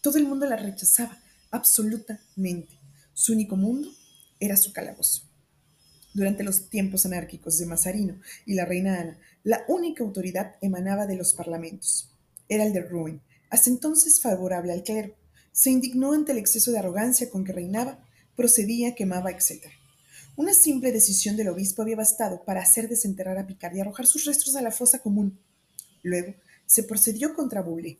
Todo 0.02 0.18
el 0.18 0.26
mundo 0.26 0.44
la 0.44 0.56
rechazaba, 0.56 1.18
absolutamente. 1.50 2.78
Su 3.12 3.32
único 3.32 3.56
mundo 3.56 3.88
era 4.38 4.56
su 4.56 4.72
calabozo. 4.72 5.22
Durante 6.12 6.42
los 6.42 6.68
tiempos 6.68 7.06
anárquicos 7.06 7.58
de 7.58 7.66
Mazarino 7.66 8.20
y 8.46 8.54
la 8.54 8.64
reina 8.64 9.00
Ana, 9.00 9.18
la 9.44 9.64
única 9.68 10.02
autoridad 10.02 10.56
emanaba 10.60 11.06
de 11.06 11.16
los 11.16 11.34
parlamentos. 11.34 12.10
Era 12.48 12.64
el 12.64 12.72
de 12.72 12.82
Rouen, 12.82 13.20
hasta 13.48 13.70
entonces 13.70 14.20
favorable 14.20 14.72
al 14.72 14.82
clero. 14.82 15.14
Se 15.52 15.70
indignó 15.70 16.12
ante 16.12 16.32
el 16.32 16.38
exceso 16.38 16.72
de 16.72 16.78
arrogancia 16.78 17.30
con 17.30 17.44
que 17.44 17.52
reinaba 17.52 18.04
procedía, 18.40 18.94
quemaba, 18.94 19.30
etc. 19.30 19.66
Una 20.34 20.54
simple 20.54 20.92
decisión 20.92 21.36
del 21.36 21.48
obispo 21.48 21.82
había 21.82 21.96
bastado 21.96 22.42
para 22.44 22.62
hacer 22.62 22.88
desenterrar 22.88 23.36
a 23.36 23.46
Picard 23.46 23.76
y 23.76 23.80
arrojar 23.80 24.06
sus 24.06 24.24
restos 24.24 24.56
a 24.56 24.62
la 24.62 24.70
fosa 24.70 25.00
común. 25.00 25.38
Luego 26.02 26.34
se 26.64 26.84
procedió 26.84 27.34
contra 27.34 27.60
Boulay. 27.60 27.98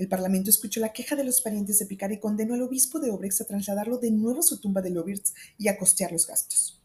El 0.00 0.08
Parlamento 0.08 0.48
escuchó 0.48 0.80
la 0.80 0.94
queja 0.94 1.14
de 1.14 1.24
los 1.24 1.42
parientes 1.42 1.78
de 1.78 1.84
Picard 1.84 2.12
y 2.12 2.20
condenó 2.20 2.54
al 2.54 2.62
obispo 2.62 3.00
de 3.00 3.10
Obrex 3.10 3.42
a 3.42 3.44
trasladarlo 3.44 3.98
de 3.98 4.10
nuevo 4.10 4.40
a 4.40 4.42
su 4.42 4.58
tumba 4.58 4.80
de 4.80 4.88
Lobirts 4.88 5.34
y 5.58 5.68
a 5.68 5.76
costear 5.76 6.10
los 6.10 6.26
gastos. 6.26 6.82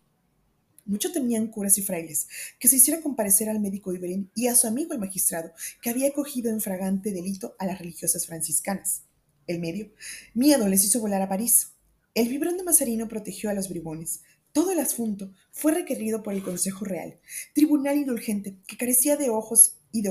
Mucho 0.84 1.13
temían 1.13 1.47
curas 1.47 1.78
y 1.78 1.82
frailes 1.82 2.28
que 2.60 2.67
se 2.67 2.75
hiciera 2.75 3.01
comparecer 3.01 3.47
al 3.47 3.62
médico 3.62 3.93
Ibelín 3.93 4.32
y 4.36 4.47
a 4.47 4.56
su 4.56 4.67
amigo 4.67 4.91
el 4.91 4.99
magistrado, 4.99 5.54
que 5.82 5.91
había 5.91 6.12
cogido 6.12 6.51
en 6.51 6.60
fragante 6.60 7.13
delito 7.13 7.56
a 7.58 7.65
las 7.65 7.80
religiosas 7.80 8.25
franciscanas. 8.25 9.04
El 9.47 9.62
medio, 9.62 9.93
miedo 10.34 10.67
les 10.67 10.84
hizo 10.84 10.99
volar 10.99 11.21
a 11.21 11.30
París. 11.30 11.69
El 12.15 12.28
vibrón 12.28 12.58
de 12.58 12.63
Mazarino 12.63 13.08
protegió 13.08 13.49
a 13.49 13.54
los 13.54 13.69
bribones. 13.69 14.23
Todo 14.51 14.73
el 14.73 14.80
asunto 14.80 15.32
fue 15.54 15.71
requerido 15.71 16.21
por 16.21 16.34
el 16.34 16.43
Consejo 16.43 16.84
Real, 16.84 17.17
tribunal 17.54 17.95
indulgente 17.95 18.58
que 18.67 18.75
carecía 18.75 19.15
de 19.15 19.30
ojos 19.30 19.78
y 19.95 20.01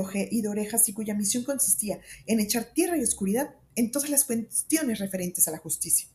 de, 0.41 0.47
orejas 0.47 0.89
y 0.89 0.93
cuya 0.93 1.13
misión 1.13 1.43
consistía 1.43 1.99
en 2.25 2.39
echar 2.39 2.65
tierra 2.73 2.97
y 2.97 3.03
oscuridad 3.03 3.53
en 3.75 3.91
todas 3.91 4.09
las 4.09 4.23
cuestiones 4.23 4.99
referentes 4.99 5.47
a 5.47 5.51
la 5.51 5.59
justicia. 5.59 6.07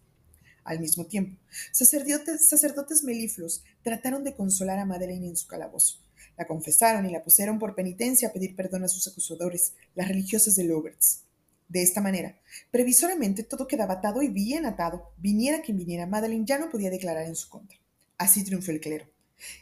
Al 0.65 0.81
mismo 0.81 1.07
tiempo, 1.07 1.41
sacerdotes, 1.71 2.49
sacerdotes 2.49 3.05
melifluos 3.05 3.63
trataron 3.83 4.25
de 4.25 4.35
consolar 4.35 4.79
a 4.79 4.85
Madeleine 4.85 5.29
en 5.29 5.37
su 5.37 5.47
calabozo. 5.47 6.01
La 6.37 6.47
confesaron 6.47 7.07
y 7.07 7.13
la 7.13 7.23
pusieron 7.23 7.59
por 7.59 7.75
penitencia 7.75 8.29
a 8.29 8.33
pedir 8.33 8.57
perdón 8.57 8.85
a 8.85 8.89
sus 8.89 9.07
acusadores, 9.07 9.75
las 9.95 10.09
religiosas 10.09 10.57
de 10.57 10.65
Loberts. 10.65 11.23
De 11.69 11.83
esta 11.83 12.01
manera, 12.01 12.41
previsoramente 12.73 13.45
todo 13.45 13.69
quedaba 13.69 13.95
atado 13.95 14.23
y 14.23 14.29
bien 14.29 14.67
atado. 14.67 15.13
Viniera 15.19 15.63
quien 15.63 15.77
viniera, 15.77 16.07
Madeline 16.07 16.45
ya 16.45 16.59
no 16.59 16.71
podía 16.71 16.91
declarar 16.91 17.27
en 17.27 17.37
su 17.37 17.49
contra. 17.49 17.79
Así 18.19 18.43
triunfó 18.43 18.73
el 18.73 18.81
clero. 18.81 19.07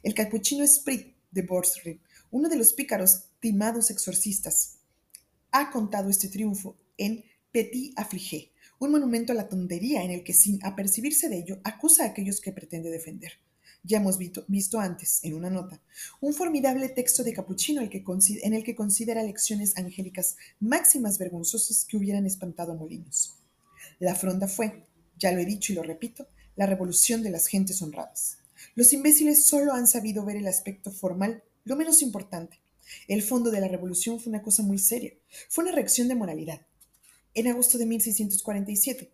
El 0.03 0.15
capuchino 0.15 0.67
Sprit 0.67 1.15
de 1.31 1.43
Borsri, 1.43 2.01
uno 2.31 2.49
de 2.49 2.57
los 2.57 2.73
pícaros 2.73 3.28
timados 3.41 3.91
exorcistas, 3.91 4.79
ha 5.51 5.71
contado 5.71 6.11
este 6.11 6.29
triunfo 6.29 6.77
en 6.97 7.25
Petit 7.53 7.99
Affligé, 7.99 8.53
un 8.79 8.93
monumento 8.93 9.33
a 9.33 9.37
la 9.37 9.49
tontería 9.49 10.05
en 10.05 10.11
el 10.11 10.23
que, 10.23 10.35
sin 10.35 10.65
apercibirse 10.65 11.29
de 11.29 11.39
ello, 11.39 11.61
acusa 11.65 12.05
a 12.05 12.09
aquellos 12.09 12.41
que 12.41 12.53
pretende 12.53 12.91
defender. 12.91 13.33
Ya 13.83 13.99
hemos 13.99 14.19
visto, 14.19 14.81
antes, 14.81 15.21
en 15.23 15.35
una 15.35 15.51
nota, 15.51 15.81
un 16.21 16.35
formidable 16.35 16.89
texto 16.89 17.25
de 17.25 17.33
Capuchino 17.33 17.81
en 17.81 18.55
el 18.55 18.65
que 18.65 18.75
considera 18.75 19.23
lecciones 19.23 19.77
angélicas 19.77 20.37
máximas 20.61 21.19
vergonzosas 21.19 21.85
que 21.85 21.97
hubieran 21.97 22.27
espantado 22.27 22.73
a 22.73 22.77
Molinos. 22.77 23.39
La 23.99 24.15
fronda 24.15 24.47
fue, 24.49 24.87
ya 25.17 25.33
lo 25.33 25.41
he 25.41 25.47
dicho 25.47 25.73
y 25.73 25.77
lo 25.77 25.83
repito, 25.83 26.29
la 26.57 26.67
revolución 26.67 27.23
de 27.23 27.31
las 27.31 27.47
gentes 27.47 27.81
honradas. 27.81 28.39
Los 28.75 28.93
imbéciles 28.93 29.47
solo 29.47 29.73
han 29.73 29.87
sabido 29.87 30.25
ver 30.25 30.37
el 30.37 30.49
aspecto 30.49 30.91
formal, 30.91 31.43
lo 31.65 31.77
menos 31.77 32.03
importante. 32.03 32.61
El 33.07 33.23
fondo 33.23 33.51
de 33.51 33.61
la 33.61 33.69
revolución 33.69 34.21
fue 34.21 34.31
una 34.31 34.43
cosa 34.43 34.63
muy 34.63 34.79
seria. 34.79 35.13
Fue 35.49 35.65
una 35.65 35.73
reacción 35.73 36.09
de 36.09 36.15
moralidad. 36.15 36.67
En 37.35 37.49
agosto 37.49 37.79
de 37.79 37.87
1647, 37.87 39.13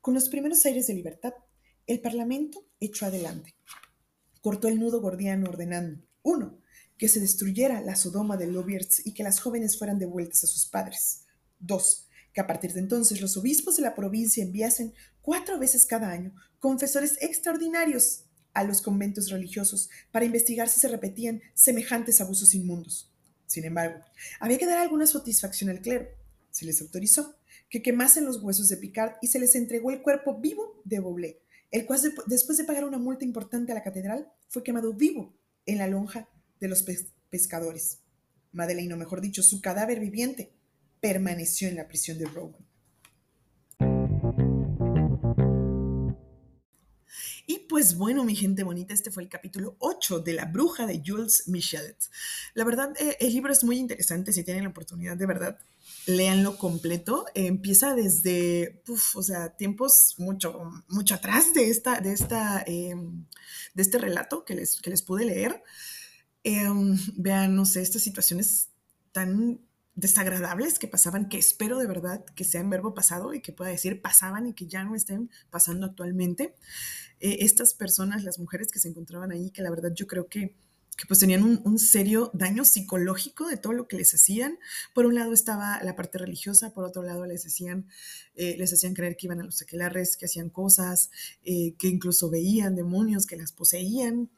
con 0.00 0.14
los 0.14 0.28
primeros 0.28 0.64
aires 0.66 0.86
de 0.86 0.94
libertad, 0.94 1.34
el 1.86 2.00
Parlamento 2.00 2.64
echó 2.80 3.06
adelante 3.06 3.54
cortó 4.40 4.68
el 4.68 4.80
nudo 4.80 5.00
gordiano 5.00 5.48
ordenando, 5.48 6.02
uno, 6.22 6.58
que 6.96 7.08
se 7.08 7.20
destruyera 7.20 7.80
la 7.80 7.96
Sodoma 7.96 8.36
de 8.36 8.46
Lobierz 8.46 9.04
y 9.04 9.14
que 9.14 9.22
las 9.22 9.40
jóvenes 9.40 9.78
fueran 9.78 9.98
devueltas 9.98 10.44
a 10.44 10.46
sus 10.46 10.66
padres. 10.66 11.24
2. 11.60 12.08
Que 12.32 12.40
a 12.40 12.46
partir 12.46 12.72
de 12.72 12.80
entonces 12.80 13.20
los 13.20 13.36
obispos 13.36 13.76
de 13.76 13.82
la 13.82 13.94
provincia 13.94 14.42
enviasen 14.42 14.92
cuatro 15.22 15.58
veces 15.58 15.86
cada 15.86 16.10
año 16.10 16.34
confesores 16.58 17.16
extraordinarios 17.20 18.24
a 18.52 18.64
los 18.64 18.82
conventos 18.82 19.30
religiosos 19.30 19.88
para 20.10 20.24
investigar 20.24 20.68
si 20.68 20.80
se 20.80 20.88
repetían 20.88 21.40
semejantes 21.54 22.20
abusos 22.20 22.54
inmundos. 22.54 23.09
Sin 23.50 23.64
embargo, 23.64 23.98
había 24.38 24.58
que 24.58 24.66
dar 24.66 24.78
alguna 24.78 25.08
satisfacción 25.08 25.70
al 25.70 25.80
clero. 25.80 26.06
Se 26.52 26.64
les 26.64 26.80
autorizó 26.82 27.34
que 27.68 27.82
quemasen 27.82 28.24
los 28.24 28.40
huesos 28.40 28.68
de 28.68 28.76
Picard 28.76 29.14
y 29.22 29.26
se 29.26 29.40
les 29.40 29.56
entregó 29.56 29.90
el 29.90 30.02
cuerpo 30.02 30.38
vivo 30.38 30.80
de 30.84 31.00
Boblé, 31.00 31.42
el 31.72 31.84
cual 31.84 32.00
después 32.26 32.58
de 32.58 32.64
pagar 32.64 32.84
una 32.84 32.98
multa 32.98 33.24
importante 33.24 33.72
a 33.72 33.74
la 33.74 33.82
catedral 33.82 34.32
fue 34.46 34.62
quemado 34.62 34.92
vivo 34.92 35.36
en 35.66 35.78
la 35.78 35.88
lonja 35.88 36.28
de 36.60 36.68
los 36.68 36.84
pescadores. 37.28 37.98
Madeleine, 38.52 38.94
o 38.94 38.96
mejor 38.96 39.20
dicho, 39.20 39.42
su 39.42 39.60
cadáver 39.60 39.98
viviente, 39.98 40.52
permaneció 41.00 41.66
en 41.66 41.74
la 41.74 41.88
prisión 41.88 42.18
de 42.18 42.26
Rowan. 42.26 42.64
Y 47.50 47.66
pues 47.68 47.96
bueno, 47.96 48.22
mi 48.22 48.36
gente 48.36 48.62
bonita, 48.62 48.94
este 48.94 49.10
fue 49.10 49.24
el 49.24 49.28
capítulo 49.28 49.74
8 49.80 50.20
de 50.20 50.34
La 50.34 50.44
Bruja 50.44 50.86
de 50.86 51.02
Jules 51.04 51.48
Michelet. 51.48 51.96
La 52.54 52.62
verdad, 52.62 52.94
eh, 53.00 53.16
el 53.18 53.32
libro 53.32 53.52
es 53.52 53.64
muy 53.64 53.76
interesante, 53.76 54.32
si 54.32 54.44
tienen 54.44 54.62
la 54.62 54.70
oportunidad 54.70 55.16
de 55.16 55.26
verdad, 55.26 55.58
léanlo 56.06 56.56
completo. 56.56 57.26
empieza 57.34 57.96
desde, 57.96 58.84
o 59.16 59.22
sea, 59.24 59.56
tiempos 59.56 60.14
mucho, 60.18 60.70
mucho 60.86 61.16
atrás 61.16 61.52
de, 61.52 61.70
esta, 61.70 62.00
de, 62.00 62.12
esta, 62.12 62.62
em, 62.68 63.26
de 63.74 63.82
este 63.82 63.98
relato 63.98 64.44
que 64.44 64.54
les, 64.54 64.80
que 64.80 64.90
les 64.90 65.02
pude 65.02 65.24
leer. 65.24 65.60
Em, 66.44 66.96
vean, 67.16 67.56
no 67.56 67.64
sé, 67.64 67.82
estas 67.82 68.02
situaciones 68.02 68.68
tan 69.10 69.60
desagradables 69.94 70.78
que 70.78 70.88
pasaban, 70.88 71.28
que 71.28 71.38
espero 71.38 71.78
de 71.78 71.86
verdad 71.86 72.24
que 72.34 72.44
sea 72.44 72.60
en 72.60 72.70
verbo 72.70 72.94
pasado 72.94 73.34
y 73.34 73.40
que 73.40 73.52
pueda 73.52 73.70
decir 73.70 74.00
pasaban 74.00 74.46
y 74.46 74.54
que 74.54 74.66
ya 74.66 74.84
no 74.84 74.94
estén 74.94 75.30
pasando 75.50 75.86
actualmente. 75.86 76.54
Eh, 77.20 77.38
estas 77.40 77.74
personas, 77.74 78.24
las 78.24 78.38
mujeres 78.38 78.68
que 78.70 78.78
se 78.78 78.88
encontraban 78.88 79.32
ahí, 79.32 79.50
que 79.50 79.62
la 79.62 79.70
verdad 79.70 79.92
yo 79.94 80.06
creo 80.06 80.28
que, 80.28 80.54
que 80.96 81.06
pues 81.06 81.18
tenían 81.18 81.42
un, 81.42 81.78
serio 81.78 82.30
daño 82.34 82.64
psicológico 82.64 83.48
de 83.48 83.56
todo 83.56 83.72
lo 83.72 83.88
que 83.88 83.96
les 83.96 84.14
hacían. 84.14 84.58
Por 84.94 85.06
un 85.06 85.14
lado 85.14 85.32
estaba 85.32 85.82
la 85.82 85.96
parte 85.96 86.18
religiosa, 86.18 86.72
por 86.72 86.84
otro 86.84 87.02
lado 87.02 87.26
les 87.26 87.44
hacían, 87.46 87.86
eh, 88.36 88.56
les 88.58 88.72
hacían 88.72 88.94
creer 88.94 89.16
que 89.16 89.26
iban 89.26 89.40
a 89.40 89.44
los 89.44 89.60
aquelarres, 89.60 90.16
que 90.16 90.26
hacían 90.26 90.50
cosas, 90.50 91.10
eh, 91.44 91.74
que 91.78 91.88
incluso 91.88 92.30
veían 92.30 92.74
demonios, 92.76 93.26
que 93.26 93.36
las 93.36 93.52
poseían. 93.52 94.30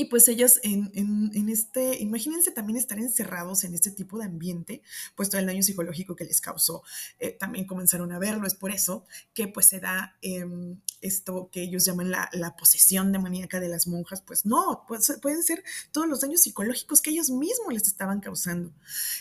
Y 0.00 0.06
pues 0.06 0.26
ellas 0.28 0.60
en, 0.62 0.90
en, 0.94 1.50
este, 1.50 1.98
imagínense 1.98 2.52
también 2.52 2.78
estar 2.78 2.98
encerrados 2.98 3.64
en 3.64 3.74
este 3.74 3.90
tipo 3.90 4.18
de 4.18 4.24
ambiente, 4.24 4.80
pues 5.14 5.28
todo 5.28 5.42
el 5.42 5.46
daño 5.46 5.62
psicológico 5.62 6.16
que 6.16 6.24
les 6.24 6.40
causó, 6.40 6.82
eh, 7.18 7.32
también 7.32 7.66
comenzaron 7.66 8.10
a 8.10 8.18
verlo, 8.18 8.46
es 8.46 8.54
por 8.54 8.70
eso 8.70 9.04
que 9.34 9.46
pues 9.46 9.66
se 9.66 9.78
da 9.78 10.16
em, 10.22 10.80
esto 11.02 11.50
que 11.52 11.60
ellos 11.60 11.84
llaman 11.84 12.10
la, 12.10 12.30
posesión 12.58 13.12
demoníaca 13.12 13.60
de 13.60 13.68
las 13.68 13.86
monjas, 13.86 14.22
pues 14.22 14.46
no, 14.46 14.86
pues, 14.88 15.18
pueden 15.20 15.42
ser 15.42 15.62
todos 15.92 16.08
los 16.08 16.22
daños 16.22 16.40
psicológicos 16.40 17.02
que 17.02 17.10
ellos 17.10 17.28
mismos 17.28 17.70
les 17.70 17.86
estaban 17.86 18.20
causando. 18.20 18.72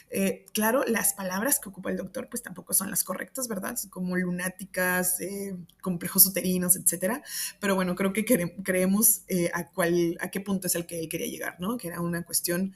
Eh, 0.10 0.46
claro, 0.54 0.86
las 0.86 1.14
palabras 1.14 1.60
que 1.60 1.68
ocupa 1.68 1.90
el 1.90 1.98
doctor 1.98 2.30
pues 2.30 2.42
tampoco 2.42 2.74
son 2.74 2.90
las 2.90 3.04
correctas, 3.04 3.50
¿verdad? 3.50 3.78
Como 3.90 4.16
lunáticas, 4.16 5.20
eh, 5.20 5.58
complejos 5.82 6.26
uterinos, 6.26 6.78
etcétera, 6.78 7.22
pero 7.60 7.76
bueno, 7.76 7.96
creo 7.96 8.14
que 8.14 8.24
creemos 8.64 9.24
a, 9.54 9.68
cuál, 9.68 10.18
a 10.22 10.32
qué 10.32 10.40
punto 10.40 10.69
es 10.70 10.76
el 10.76 10.86
que 10.86 11.00
él 11.00 11.10
quería 11.10 11.28
llegar, 11.28 11.58
¿no? 11.60 11.78
Que 11.78 11.90
era 11.90 12.00
una 12.02 12.24
cuestión 12.24 12.74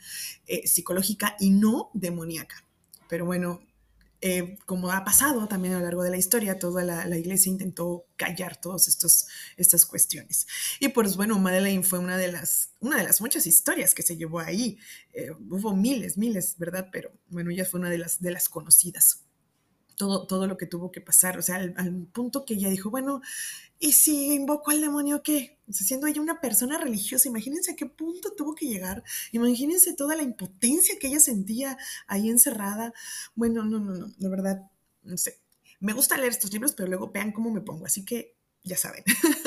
eh, 0.47 0.67
psicológica 0.67 1.35
y 1.39 1.51
no 1.51 1.89
demoníaca. 1.93 2.65
Pero 3.07 3.25
bueno, 3.25 3.61
eh, 4.25 4.57
como 4.65 4.89
ha 4.89 5.03
pasado 5.03 5.47
también 5.49 5.73
a 5.73 5.79
lo 5.79 5.83
largo 5.83 6.01
de 6.01 6.09
la 6.09 6.17
historia, 6.17 6.57
toda 6.57 6.83
la, 6.83 7.17
iglesia 7.17 7.49
intentó 7.51 8.05
callar 8.15 8.55
todas 8.55 8.87
estas 9.57 9.85
cuestiones. 9.85 10.47
Y 10.79 10.87
pues 10.87 11.17
bueno, 11.17 11.37
Madeleine 11.39 11.83
fue 11.83 11.99
una 11.99 12.15
de 12.17 12.31
las, 12.31 12.69
una 12.79 12.97
de 12.97 13.03
las 13.03 13.19
muchas 13.19 13.45
historias 13.47 13.93
que 13.93 14.01
se 14.01 14.15
llevó 14.15 14.39
ahí. 14.39 14.77
Eh, 15.11 15.31
hubo 15.49 15.75
miles, 15.75 16.17
miles, 16.17 16.55
¿verdad? 16.57 16.87
Pero 16.89 17.11
bueno, 17.27 17.51
ella 17.51 17.65
fue 17.65 17.81
una 17.81 17.89
de 17.89 17.97
las, 17.97 18.21
de 18.21 18.31
las 18.31 18.47
conocidas 18.47 19.25
todo, 19.95 20.27
todo 20.27 20.47
lo 20.47 20.57
que 20.57 20.65
tuvo 20.65 20.91
que 20.91 21.01
pasar, 21.01 21.37
o 21.37 21.41
sea, 21.41 21.55
al, 21.55 22.07
punto 22.11 22.45
que 22.45 22.55
ella 22.55 22.69
dijo, 22.69 22.89
bueno, 22.89 23.21
¿y 23.79 23.93
si 23.93 24.33
invoco 24.33 24.71
al 24.71 24.81
demonio 24.81 25.23
qué? 25.23 25.57
Siendo 25.69 26.07
ella 26.07 26.21
una 26.21 26.41
persona 26.41 26.77
religiosa, 26.77 27.29
imagínense 27.29 27.71
a 27.71 27.75
qué 27.75 27.85
punto 27.85 28.31
tuvo 28.33 28.55
que 28.55 28.67
llegar, 28.67 29.03
imagínense 29.31 29.93
toda 29.93 30.15
la 30.15 30.23
impotencia 30.23 30.97
que 30.99 31.07
ella 31.07 31.19
sentía 31.19 31.77
ahí 32.07 32.29
encerrada. 32.29 32.93
Bueno, 33.35 33.63
no, 33.65 33.79
no, 33.79 33.93
no, 33.95 34.13
de 34.17 34.29
verdad, 34.29 34.69
no 35.03 35.17
sé. 35.17 35.39
Me 35.79 35.93
gusta 35.93 36.17
leer 36.17 36.31
estos 36.31 36.51
libros, 36.53 36.73
pero 36.73 36.87
luego 36.87 37.11
vean 37.11 37.31
cómo 37.31 37.51
me 37.51 37.61
pongo, 37.61 37.85
así 37.85 38.05
que 38.05 38.35
ya 38.63 38.77
saben. 38.77 39.03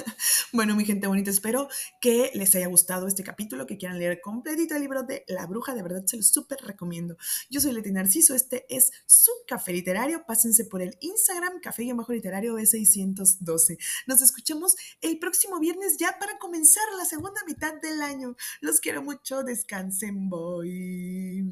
bueno, 0.56 0.74
mi 0.74 0.86
gente 0.86 1.06
bonita, 1.06 1.30
espero 1.30 1.68
que 2.00 2.30
les 2.34 2.54
haya 2.54 2.66
gustado 2.66 3.06
este 3.06 3.22
capítulo, 3.22 3.66
que 3.66 3.76
quieran 3.76 3.98
leer 3.98 4.20
completito 4.22 4.74
el 4.74 4.80
libro 4.80 5.02
de 5.02 5.22
La 5.28 5.46
Bruja, 5.46 5.74
de 5.74 5.82
verdad 5.82 6.04
se 6.06 6.16
lo 6.16 6.22
súper 6.22 6.58
recomiendo. 6.62 7.16
Yo 7.50 7.60
soy 7.60 7.72
Leti 7.72 7.92
Narciso, 7.92 8.34
este 8.34 8.64
es 8.74 8.90
su 9.04 9.30
café 9.46 9.72
literario, 9.72 10.24
pásense 10.26 10.64
por 10.64 10.80
el 10.80 10.96
Instagram, 11.00 11.60
café 11.60 11.86
bajo 11.92 12.12
literario 12.12 12.58
E612. 12.58 13.76
Nos 14.06 14.22
escuchamos 14.22 14.76
el 15.02 15.18
próximo 15.18 15.60
viernes 15.60 15.98
ya 15.98 16.16
para 16.18 16.38
comenzar 16.38 16.84
la 16.96 17.04
segunda 17.04 17.42
mitad 17.46 17.74
del 17.82 18.00
año. 18.00 18.34
Los 18.62 18.80
quiero 18.80 19.02
mucho, 19.02 19.42
descansen, 19.42 20.30
voy. 20.30 21.44